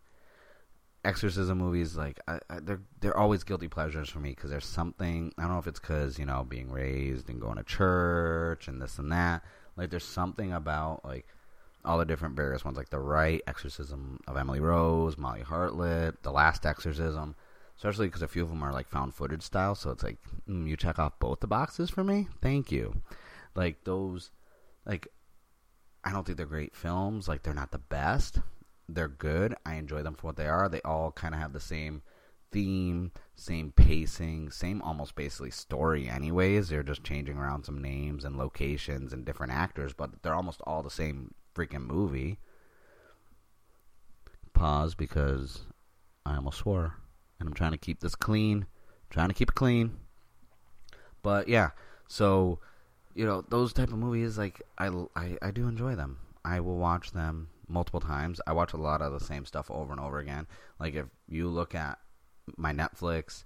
Exorcism 1.06 1.58
movies, 1.58 1.96
like 1.96 2.20
I, 2.28 2.40
I, 2.50 2.60
they're 2.60 2.82
they're 3.00 3.18
always 3.18 3.44
guilty 3.44 3.68
pleasures 3.68 4.10
for 4.10 4.20
me 4.20 4.32
because 4.32 4.50
there's 4.50 4.66
something 4.66 5.32
I 5.38 5.44
don't 5.44 5.52
know 5.52 5.60
if 5.60 5.68
it's 5.68 5.80
because 5.80 6.20
you 6.20 6.26
know 6.26 6.44
being 6.44 6.70
raised 6.70 7.30
and 7.30 7.40
going 7.40 7.58
to 7.58 7.64
church 7.64 8.68
and 8.68 8.82
this 8.82 9.00
and 9.00 9.12
that. 9.12 9.44
Like 9.78 9.90
there's 9.90 10.04
something 10.04 10.52
about 10.52 11.06
like 11.06 11.28
all 11.86 11.98
the 11.98 12.06
different 12.06 12.36
various 12.36 12.66
ones, 12.66 12.78
like 12.78 12.90
the 12.90 13.00
Rite 13.00 13.42
Exorcism 13.48 14.20
of 14.28 14.36
Emily 14.36 14.60
Rose, 14.60 15.18
Molly 15.18 15.42
Hartley, 15.42 16.12
The 16.24 16.32
Last 16.32 16.66
Exorcism, 16.66 17.36
especially 17.78 18.08
because 18.08 18.24
a 18.24 18.28
few 18.28 18.44
of 18.44 18.50
them 18.50 18.64
are 18.64 18.74
like 18.74 18.90
found 18.90 19.14
footage 19.14 19.44
style. 19.44 19.76
So 19.76 19.92
it's 19.92 20.04
like 20.04 20.18
mm, 20.50 20.68
you 20.68 20.76
check 20.76 21.00
off 21.00 21.20
both 21.20 21.40
the 21.40 21.48
boxes 21.48 21.90
for 21.90 22.04
me. 22.04 22.28
Thank 22.42 22.72
you. 22.72 23.02
Like 23.56 23.84
those, 23.86 24.32
like 24.86 25.08
I 26.04 26.12
don't 26.12 26.26
think 26.26 26.38
they're 26.38 26.46
great 26.46 26.76
films. 26.76 27.28
Like 27.28 27.44
they're 27.44 27.54
not 27.54 27.72
the 27.72 27.78
best. 27.78 28.40
They're 28.90 29.08
good. 29.08 29.56
I 29.66 29.76
enjoy 29.76 30.02
them 30.04 30.16
for 30.16 30.28
what 30.28 30.38
they 30.38 30.48
are. 30.48 30.70
They 30.70 30.82
all 30.82 31.12
kind 31.12 31.36
of 31.36 31.42
have 31.42 31.54
the 31.54 31.60
same 31.60 32.02
theme, 32.52 33.12
same 33.36 33.72
pacing, 33.72 34.52
same 34.52 34.82
almost 34.82 35.16
basically 35.16 35.52
story 35.52 36.08
anyways. 36.08 36.70
They're 36.70 36.84
just 36.84 37.04
changing 37.04 37.38
around 37.38 37.66
some 37.66 37.82
names 37.82 38.24
and 38.24 38.38
locations 38.38 39.12
and 39.12 39.26
different 39.26 39.52
actors, 39.54 39.94
but 39.94 40.24
they're 40.24 40.34
almost 40.34 40.62
all 40.66 40.84
the 40.84 40.90
same 40.90 41.34
freaking 41.54 41.86
movie. 41.86 42.40
Pause 44.54 44.96
because 44.96 45.60
I 46.26 46.36
almost 46.36 46.60
swore. 46.60 46.96
And 47.40 47.48
I'm 47.48 47.54
trying 47.54 47.72
to 47.74 47.78
keep 47.78 48.00
this 48.00 48.16
clean. 48.16 48.66
trying 49.10 49.28
to 49.28 49.34
keep 49.34 49.50
it 49.50 49.56
clean. 49.56 49.98
But 51.22 51.48
yeah, 51.48 51.72
so 52.08 52.60
you 53.14 53.26
know, 53.26 53.44
those 53.50 53.74
type 53.74 53.90
of 53.90 53.98
movies 53.98 54.38
like 54.38 54.62
I, 54.78 54.88
I 55.16 55.38
I 55.42 55.52
do 55.52 55.68
enjoy 55.68 55.96
them. 55.96 56.20
I 56.46 56.60
will 56.60 56.78
watch 56.78 57.12
them 57.12 57.50
multiple 57.68 58.00
times. 58.00 58.40
I 58.48 58.54
watch 58.54 58.74
a 58.74 58.78
lot 58.78 59.02
of 59.02 59.14
the 59.14 59.20
same 59.20 59.46
stuff 59.46 59.70
over 59.70 59.92
and 59.92 60.02
over 60.02 60.20
again. 60.20 60.48
Like 60.80 60.96
if 60.96 61.06
you 61.28 61.50
look 61.50 61.76
at 61.76 62.00
my 62.56 62.72
Netflix, 62.72 63.44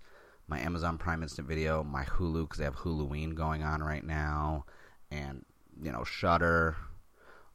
my 0.47 0.59
Amazon 0.59 0.97
Prime 0.97 1.23
Instant 1.23 1.47
Video, 1.47 1.83
my 1.83 2.03
Hulu 2.03 2.43
because 2.43 2.59
they 2.59 2.65
have 2.65 2.77
Huluween 2.77 3.35
going 3.35 3.63
on 3.63 3.81
right 3.81 4.03
now, 4.03 4.65
and 5.09 5.45
you 5.81 5.91
know 5.91 6.03
Shudder 6.03 6.75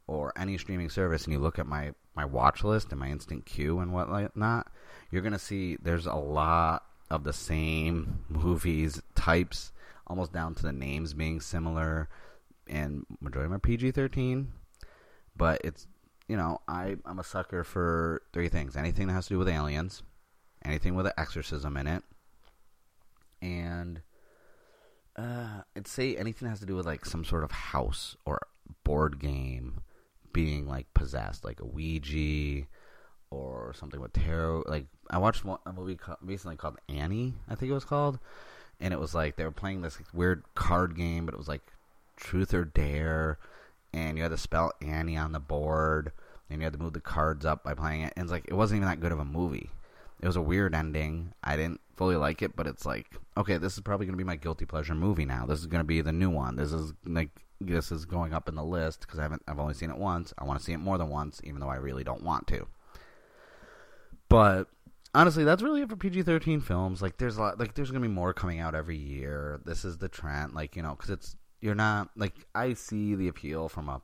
or 0.07 0.31
any 0.37 0.57
streaming 0.57 0.89
service 0.89 1.25
and 1.25 1.33
you 1.33 1.39
look 1.39 1.59
at 1.59 1.67
my, 1.67 1.93
my 2.15 2.25
watch 2.25 2.63
list 2.63 2.91
and 2.91 2.99
my 2.99 3.09
instant 3.09 3.45
queue 3.45 3.79
and 3.79 3.93
whatnot, 3.93 4.71
you're 5.11 5.21
to 5.21 5.37
see 5.37 5.77
there's 5.81 6.05
a 6.05 6.15
lot 6.15 6.85
of 7.11 7.23
the 7.23 7.33
same 7.33 8.23
movies 8.29 9.01
types, 9.15 9.71
almost 10.07 10.31
down 10.31 10.55
to 10.55 10.63
the 10.63 10.71
names 10.71 11.13
being 11.13 11.41
similar. 11.41 12.09
And 12.69 13.05
majority 13.21 13.45
of 13.45 13.51
my 13.51 13.57
PG 13.59 13.91
13. 13.91 14.51
But 15.35 15.61
it's, 15.63 15.87
you 16.27 16.37
know, 16.37 16.59
I, 16.67 16.97
I'm 17.05 17.19
a 17.19 17.23
sucker 17.23 17.63
for 17.63 18.21
three 18.33 18.49
things 18.49 18.75
anything 18.75 19.07
that 19.07 19.13
has 19.13 19.27
to 19.27 19.33
do 19.35 19.39
with 19.39 19.49
aliens, 19.49 20.03
anything 20.63 20.95
with 20.95 21.05
an 21.05 21.13
exorcism 21.17 21.77
in 21.77 21.87
it, 21.87 22.03
and 23.41 24.01
uh, 25.15 25.61
I'd 25.75 25.87
say 25.87 26.15
anything 26.15 26.45
that 26.45 26.51
has 26.51 26.59
to 26.59 26.65
do 26.65 26.75
with 26.75 26.85
like 26.85 27.05
some 27.05 27.25
sort 27.25 27.43
of 27.43 27.51
house 27.51 28.15
or 28.25 28.39
board 28.83 29.19
game 29.19 29.81
being 30.33 30.67
like 30.67 30.93
possessed, 30.93 31.43
like 31.43 31.59
a 31.59 31.65
Ouija 31.65 32.67
or 33.31 33.73
something 33.73 33.99
with 33.99 34.13
tarot. 34.13 34.63
Like 34.67 34.85
I 35.09 35.17
watched 35.17 35.43
a 35.43 35.73
movie 35.73 35.97
recently 36.21 36.55
called 36.55 36.77
Annie, 36.87 37.33
I 37.49 37.55
think 37.55 37.71
it 37.71 37.75
was 37.75 37.85
called, 37.85 38.19
and 38.79 38.93
it 38.93 38.99
was 38.99 39.15
like 39.15 39.35
they 39.35 39.43
were 39.45 39.51
playing 39.51 39.81
this 39.81 39.97
weird 40.13 40.43
card 40.55 40.95
game, 40.95 41.25
but 41.25 41.33
it 41.33 41.37
was 41.37 41.47
like 41.47 41.63
Truth 42.15 42.53
or 42.53 42.65
Dare, 42.65 43.39
and 43.93 44.17
you 44.17 44.23
had 44.23 44.31
to 44.31 44.37
spell 44.37 44.71
Annie 44.81 45.17
on 45.17 45.31
the 45.31 45.39
board, 45.39 46.11
and 46.49 46.61
you 46.61 46.65
had 46.65 46.73
to 46.73 46.79
move 46.79 46.93
the 46.93 47.01
cards 47.01 47.45
up 47.45 47.63
by 47.63 47.73
playing 47.73 48.01
it. 48.01 48.13
And 48.15 48.23
it's 48.23 48.31
like 48.31 48.45
it 48.47 48.53
wasn't 48.53 48.77
even 48.77 48.89
that 48.89 48.99
good 48.99 49.11
of 49.11 49.19
a 49.19 49.25
movie. 49.25 49.69
It 50.21 50.27
was 50.27 50.35
a 50.35 50.41
weird 50.41 50.73
ending. 50.73 51.33
I 51.43 51.55
didn't 51.55 51.81
fully 51.95 52.15
like 52.15 52.41
it, 52.41 52.55
but 52.55 52.67
it's 52.67 52.85
like 52.85 53.07
okay, 53.37 53.57
this 53.57 53.73
is 53.73 53.81
probably 53.81 54.05
going 54.05 54.15
to 54.15 54.23
be 54.23 54.23
my 54.23 54.35
guilty 54.35 54.65
pleasure 54.65 54.95
movie 54.95 55.25
now. 55.25 55.45
This 55.45 55.59
is 55.59 55.67
going 55.67 55.81
to 55.81 55.87
be 55.87 56.01
the 56.01 56.11
new 56.11 56.29
one. 56.29 56.55
This 56.55 56.73
is 56.73 56.93
like 57.05 57.29
this 57.61 57.91
is 57.91 58.05
going 58.05 58.33
up 58.33 58.47
in 58.47 58.55
the 58.55 58.63
list 58.63 59.01
because 59.01 59.19
I 59.19 59.23
haven't 59.23 59.43
I've 59.47 59.59
only 59.59 59.73
seen 59.73 59.89
it 59.89 59.97
once. 59.97 60.33
I 60.37 60.43
want 60.43 60.59
to 60.59 60.65
see 60.65 60.73
it 60.73 60.79
more 60.79 60.97
than 60.97 61.09
once, 61.09 61.39
even 61.43 61.59
though 61.59 61.69
I 61.69 61.77
really 61.77 62.03
don't 62.03 62.23
want 62.23 62.47
to. 62.47 62.67
But 64.29 64.67
honestly, 65.13 65.43
that's 65.43 65.63
really 65.63 65.81
it 65.81 65.89
for 65.89 65.95
PG 65.95 66.23
thirteen 66.23 66.61
films. 66.61 67.01
Like 67.01 67.17
there's 67.17 67.37
a 67.37 67.41
lot, 67.41 67.59
like 67.59 67.73
there's 67.75 67.91
gonna 67.91 68.01
be 68.01 68.07
more 68.07 68.33
coming 68.33 68.59
out 68.59 68.75
every 68.75 68.97
year. 68.97 69.59
This 69.65 69.85
is 69.85 69.97
the 69.97 70.09
trend, 70.09 70.53
like 70.53 70.75
you 70.75 70.81
know, 70.81 70.91
because 70.91 71.09
it's 71.09 71.35
you're 71.67 71.75
not 71.75 72.09
like 72.15 72.47
I 72.55 72.73
see 72.73 73.13
the 73.13 73.27
appeal 73.27 73.67
from 73.67 73.89
a 73.89 74.01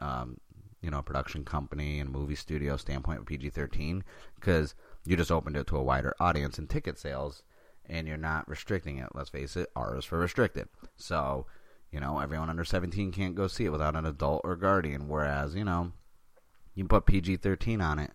um, 0.00 0.38
you 0.80 0.90
know, 0.90 1.02
production 1.02 1.44
company 1.44 2.00
and 2.00 2.10
movie 2.10 2.34
studio 2.34 2.78
standpoint 2.78 3.20
with 3.20 3.28
PG 3.28 3.50
thirteen 3.50 4.02
because 4.36 4.74
you 5.04 5.14
just 5.14 5.30
opened 5.30 5.56
it 5.56 5.66
to 5.66 5.76
a 5.76 5.82
wider 5.82 6.14
audience 6.18 6.56
and 6.56 6.70
ticket 6.70 6.98
sales, 6.98 7.42
and 7.84 8.08
you're 8.08 8.16
not 8.16 8.48
restricting 8.48 8.96
it. 8.96 9.10
Let's 9.14 9.28
face 9.28 9.54
it, 9.54 9.68
R 9.76 9.98
is 9.98 10.06
for 10.06 10.18
restricted. 10.18 10.70
So 10.96 11.44
you 11.90 12.00
know, 12.00 12.20
everyone 12.20 12.48
under 12.48 12.64
17 12.64 13.12
can't 13.12 13.34
go 13.34 13.48
see 13.48 13.66
it 13.66 13.72
without 13.72 13.96
an 13.96 14.06
adult 14.06 14.40
or 14.44 14.56
guardian. 14.56 15.08
Whereas, 15.08 15.54
you 15.54 15.62
know, 15.62 15.92
you 16.74 16.86
put 16.86 17.04
PG 17.04 17.36
13 17.36 17.82
on 17.82 17.98
it, 17.98 18.12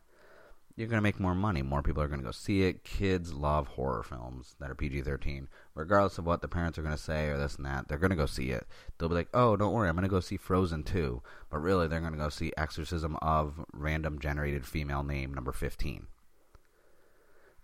you're 0.77 0.87
going 0.87 0.99
to 0.99 1.01
make 1.01 1.19
more 1.19 1.33
money. 1.33 1.63
More 1.63 1.81
people 1.81 2.03
are 2.03 2.07
going 2.07 2.19
to 2.19 2.25
go 2.25 2.31
see 2.31 2.61
it. 2.61 2.83
Kids 2.83 3.33
love 3.33 3.67
horror 3.67 4.03
films 4.03 4.55
that 4.59 4.69
are 4.69 4.75
PG 4.75 5.01
13. 5.01 5.47
Regardless 5.73 6.19
of 6.19 6.25
what 6.27 6.41
the 6.43 6.47
parents 6.47 6.77
are 6.77 6.83
going 6.83 6.95
to 6.95 7.01
say 7.01 7.29
or 7.29 7.37
this 7.37 7.55
and 7.55 7.65
that, 7.65 7.87
they're 7.87 7.97
going 7.97 8.11
to 8.11 8.15
go 8.15 8.27
see 8.27 8.51
it. 8.51 8.67
They'll 8.97 9.09
be 9.09 9.15
like, 9.15 9.29
oh, 9.33 9.55
don't 9.55 9.73
worry, 9.73 9.89
I'm 9.89 9.95
going 9.95 10.03
to 10.03 10.09
go 10.09 10.19
see 10.19 10.37
Frozen 10.37 10.83
2. 10.83 11.23
But 11.49 11.57
really, 11.63 11.87
they're 11.87 11.99
going 11.99 12.11
to 12.11 12.19
go 12.19 12.29
see 12.29 12.53
Exorcism 12.55 13.17
of 13.23 13.65
random 13.73 14.19
generated 14.19 14.67
female 14.67 15.01
name 15.01 15.33
number 15.33 15.51
15. 15.51 16.05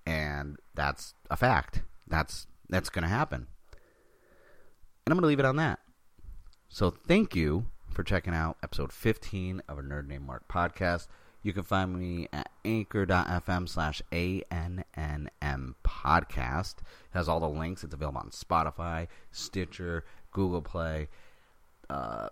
And 0.07 0.57
that's 0.73 1.13
a 1.29 1.37
fact. 1.37 1.83
That's 2.07 2.47
that's 2.67 2.89
going 2.89 3.03
to 3.03 3.09
happen. 3.09 3.45
And 5.05 5.11
I'm 5.11 5.17
going 5.17 5.21
to 5.21 5.27
leave 5.27 5.39
it 5.39 5.45
on 5.45 5.57
that. 5.57 5.79
So 6.67 6.89
thank 6.89 7.35
you 7.35 7.67
for 7.91 8.03
checking 8.03 8.33
out 8.33 8.57
episode 8.63 8.91
15 8.91 9.61
of 9.69 9.77
a 9.77 9.83
Nerd 9.83 10.07
Named 10.07 10.25
Mark 10.25 10.47
podcast. 10.47 11.07
You 11.43 11.51
can 11.51 11.63
find 11.63 11.99
me 11.99 12.29
at 12.31 12.49
anchor.fm 12.63 13.67
slash 13.67 14.01
ANNM 14.13 15.75
podcast. 15.85 16.77
It 16.79 17.11
has 17.11 17.27
all 17.27 17.41
the 17.41 17.49
links. 17.49 17.83
It's 17.83 17.93
available 17.93 18.21
on 18.21 18.29
Spotify, 18.29 19.07
Stitcher, 19.31 20.05
Google 20.31 20.61
Play, 20.61 21.09
uh, 21.89 22.29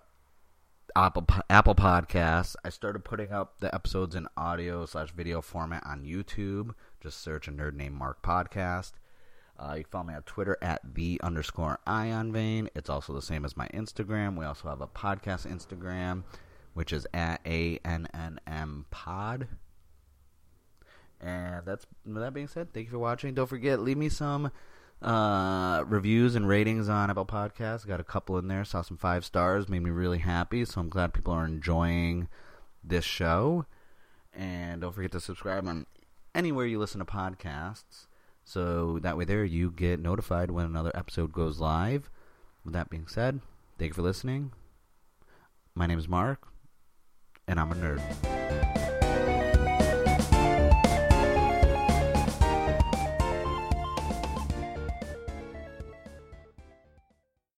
Apple 0.95 1.27
Apple 1.49 1.75
Podcasts. 1.75 2.55
I 2.63 2.69
started 2.69 3.03
putting 3.03 3.33
up 3.33 3.59
the 3.59 3.73
episodes 3.75 4.15
in 4.15 4.27
audio 4.37 4.85
slash 4.85 5.11
video 5.11 5.41
format 5.41 5.85
on 5.85 6.03
YouTube. 6.03 6.73
Just 7.01 7.21
search 7.21 7.49
a 7.49 7.51
nerd 7.51 7.73
named 7.73 7.95
Mark 7.95 8.23
podcast. 8.23 8.93
Uh, 9.59 9.75
you 9.77 9.83
can 9.83 9.91
follow 9.91 10.05
me 10.05 10.13
on 10.13 10.23
Twitter 10.23 10.57
at 10.61 10.81
the 10.95 11.19
underscore 11.21 11.79
ion 11.85 12.31
vein. 12.31 12.69
It's 12.75 12.89
also 12.89 13.13
the 13.13 13.21
same 13.21 13.43
as 13.43 13.57
my 13.57 13.67
Instagram. 13.73 14.37
We 14.37 14.45
also 14.45 14.69
have 14.69 14.81
a 14.81 14.87
podcast 14.87 15.45
Instagram 15.45 16.23
which 16.73 16.93
is 16.93 17.07
at 17.13 17.43
ANNM 17.43 18.85
Pod. 18.89 19.47
And 21.19 21.65
that's 21.65 21.85
with 22.05 22.21
that 22.21 22.33
being 22.33 22.47
said, 22.47 22.73
thank 22.73 22.87
you 22.87 22.91
for 22.91 22.99
watching. 22.99 23.33
Don't 23.33 23.47
forget, 23.47 23.79
leave 23.79 23.97
me 23.97 24.09
some 24.09 24.51
uh, 25.01 25.83
reviews 25.87 26.35
and 26.35 26.47
ratings 26.47 26.89
on 26.89 27.09
Apple 27.09 27.25
Podcasts. 27.25 27.85
Got 27.85 27.99
a 27.99 28.05
couple 28.05 28.37
in 28.37 28.47
there. 28.47 28.65
Saw 28.65 28.81
some 28.81 28.97
five 28.97 29.23
stars. 29.25 29.69
Made 29.69 29.83
me 29.83 29.91
really 29.91 30.19
happy. 30.19 30.65
So 30.65 30.81
I'm 30.81 30.89
glad 30.89 31.13
people 31.13 31.33
are 31.33 31.45
enjoying 31.45 32.27
this 32.83 33.05
show. 33.05 33.65
And 34.33 34.81
don't 34.81 34.93
forget 34.93 35.11
to 35.11 35.19
subscribe 35.19 35.67
on 35.67 35.85
anywhere 36.33 36.65
you 36.65 36.79
listen 36.79 36.99
to 36.99 37.05
podcasts. 37.05 38.07
So 38.43 38.99
that 38.99 39.17
way, 39.17 39.25
there 39.25 39.43
you 39.43 39.69
get 39.71 39.99
notified 39.99 40.49
when 40.49 40.65
another 40.65 40.91
episode 40.95 41.31
goes 41.31 41.59
live. 41.59 42.09
With 42.63 42.73
that 42.73 42.89
being 42.89 43.07
said, 43.07 43.41
thank 43.77 43.89
you 43.89 43.93
for 43.93 44.01
listening. 44.01 44.51
My 45.75 45.87
name 45.87 45.99
is 45.99 46.07
Mark 46.07 46.50
and 47.47 47.59
I'm 47.59 47.71
a 47.71 47.75
nerd. 47.75 49.30